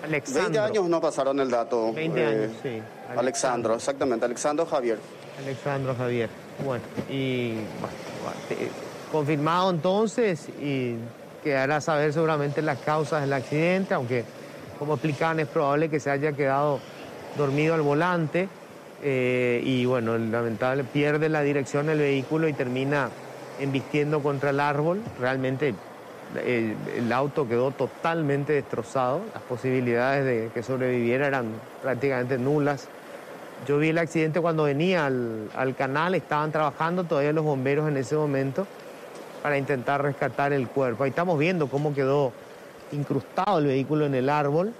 Alexandro. 0.02 0.42
20 0.42 0.58
años 0.58 0.88
no 0.88 1.00
pasaron 1.00 1.40
el 1.40 1.50
dato. 1.50 1.88
eh, 1.88 1.92
20 1.94 2.26
años, 2.26 2.50
sí. 2.62 2.82
Alexandro, 3.16 3.74
exactamente, 3.74 4.24
Alexandro 4.24 4.66
Javier. 4.66 4.98
Alexandro 5.42 5.94
Javier. 5.96 6.28
Bueno, 6.64 6.84
y 7.08 7.52
bueno, 7.54 8.36
eh, 8.50 8.68
confirmado 9.10 9.70
entonces 9.70 10.48
y 10.60 10.96
quedará 11.42 11.80
saber 11.80 12.12
seguramente 12.12 12.60
las 12.62 12.78
causas 12.78 13.22
del 13.22 13.32
accidente, 13.32 13.94
aunque 13.94 14.24
como 14.78 14.94
explicaban 14.94 15.40
es 15.40 15.48
probable 15.48 15.88
que 15.88 16.00
se 16.00 16.10
haya 16.10 16.32
quedado 16.32 16.80
dormido 17.36 17.74
al 17.74 17.82
volante 17.82 18.48
eh, 19.02 19.62
y 19.64 19.86
bueno, 19.86 20.18
lamentable 20.18 20.84
pierde 20.84 21.28
la 21.28 21.42
dirección 21.42 21.86
del 21.86 21.98
vehículo 21.98 22.48
y 22.48 22.52
termina 22.52 23.08
embistiendo 23.58 24.22
contra 24.22 24.50
el 24.50 24.60
árbol. 24.60 25.00
Realmente 25.18 25.74
el, 26.44 27.12
auto 27.12 27.48
quedó 27.48 27.70
totalmente 27.70 28.52
destrozado, 28.52 29.20
las 29.34 29.42
posibilidades 29.42 30.24
de 30.24 30.50
que 30.52 30.62
sobreviviera 30.62 31.26
eran 31.26 31.46
prácticamente 31.82 32.38
nulas. 32.38 32.88
Yo 33.66 33.78
vi 33.78 33.88
el 33.88 33.98
accidente 33.98 34.40
cuando 34.40 34.64
venía 34.64 35.06
al, 35.06 35.50
al 35.54 35.74
canal, 35.74 36.14
estaban 36.14 36.52
trabajando 36.52 37.04
todavía 37.04 37.32
los 37.32 37.44
bomberos 37.44 37.88
en 37.88 37.96
ese 37.96 38.16
momento 38.16 38.66
para 39.42 39.58
intentar 39.58 40.02
rescatar 40.02 40.52
el 40.52 40.68
cuerpo. 40.68 41.04
Ahí 41.04 41.10
estamos 41.10 41.38
viendo 41.38 41.66
cómo 41.68 41.94
quedó 41.94 42.32
incrustado 42.92 43.58
el 43.58 43.66
vehículo 43.66 44.06
en 44.06 44.14
el 44.14 44.28
árbol 44.28 44.72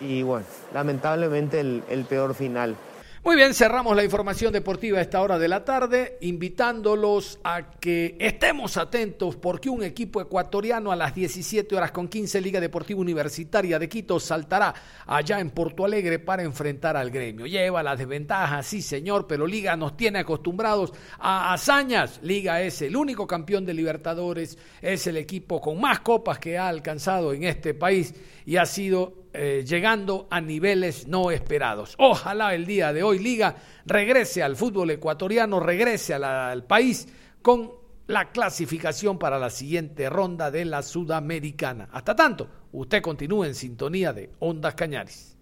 y 0.00 0.22
bueno, 0.22 0.46
lamentablemente 0.72 1.60
el 1.60 2.06
peor 2.08 2.34
final. 2.34 2.76
Muy 3.24 3.36
bien, 3.36 3.54
cerramos 3.54 3.96
la 3.96 4.04
información 4.04 4.52
deportiva 4.52 4.98
a 4.98 5.00
esta 5.00 5.22
hora 5.22 5.38
de 5.38 5.48
la 5.48 5.64
tarde, 5.64 6.18
invitándolos 6.20 7.40
a 7.42 7.70
que 7.70 8.18
estemos 8.20 8.76
atentos 8.76 9.36
porque 9.36 9.70
un 9.70 9.82
equipo 9.82 10.20
ecuatoriano 10.20 10.92
a 10.92 10.96
las 10.96 11.14
17 11.14 11.74
horas 11.74 11.90
con 11.90 12.06
15 12.06 12.38
Liga 12.42 12.60
Deportiva 12.60 13.00
Universitaria 13.00 13.78
de 13.78 13.88
Quito 13.88 14.20
saltará 14.20 14.74
allá 15.06 15.40
en 15.40 15.52
Porto 15.52 15.86
Alegre 15.86 16.18
para 16.18 16.42
enfrentar 16.42 16.98
al 16.98 17.10
gremio. 17.10 17.46
Lleva 17.46 17.82
las 17.82 17.98
desventajas, 17.98 18.66
sí 18.66 18.82
señor, 18.82 19.26
pero 19.26 19.46
Liga 19.46 19.74
nos 19.74 19.96
tiene 19.96 20.18
acostumbrados 20.18 20.92
a 21.18 21.54
hazañas. 21.54 22.20
Liga 22.22 22.60
es 22.60 22.82
el 22.82 22.94
único 22.94 23.26
campeón 23.26 23.64
de 23.64 23.72
Libertadores, 23.72 24.58
es 24.82 25.06
el 25.06 25.16
equipo 25.16 25.62
con 25.62 25.80
más 25.80 26.00
copas 26.00 26.38
que 26.38 26.58
ha 26.58 26.68
alcanzado 26.68 27.32
en 27.32 27.44
este 27.44 27.72
país 27.72 28.14
y 28.44 28.58
ha 28.58 28.66
sido 28.66 29.23
eh, 29.36 29.64
llegando 29.66 30.28
a 30.30 30.40
niveles 30.40 31.08
no 31.08 31.32
esperados. 31.32 31.96
Ojalá 31.98 32.54
el 32.54 32.66
día 32.66 32.92
de 32.92 33.02
hoy 33.02 33.18
Liga 33.18 33.56
regrese 33.84 34.44
al 34.44 34.54
fútbol 34.54 34.92
ecuatoriano, 34.92 35.58
regrese 35.58 36.14
al 36.14 36.64
país 36.64 37.08
con 37.42 37.72
la 38.06 38.30
clasificación 38.30 39.18
para 39.18 39.40
la 39.40 39.50
siguiente 39.50 40.08
ronda 40.08 40.52
de 40.52 40.64
la 40.64 40.82
Sudamericana. 40.82 41.88
Hasta 41.90 42.14
tanto, 42.14 42.48
usted 42.72 43.02
continúe 43.02 43.44
en 43.44 43.56
sintonía 43.56 44.12
de 44.12 44.30
Ondas 44.38 44.76
Cañaris. 44.76 45.33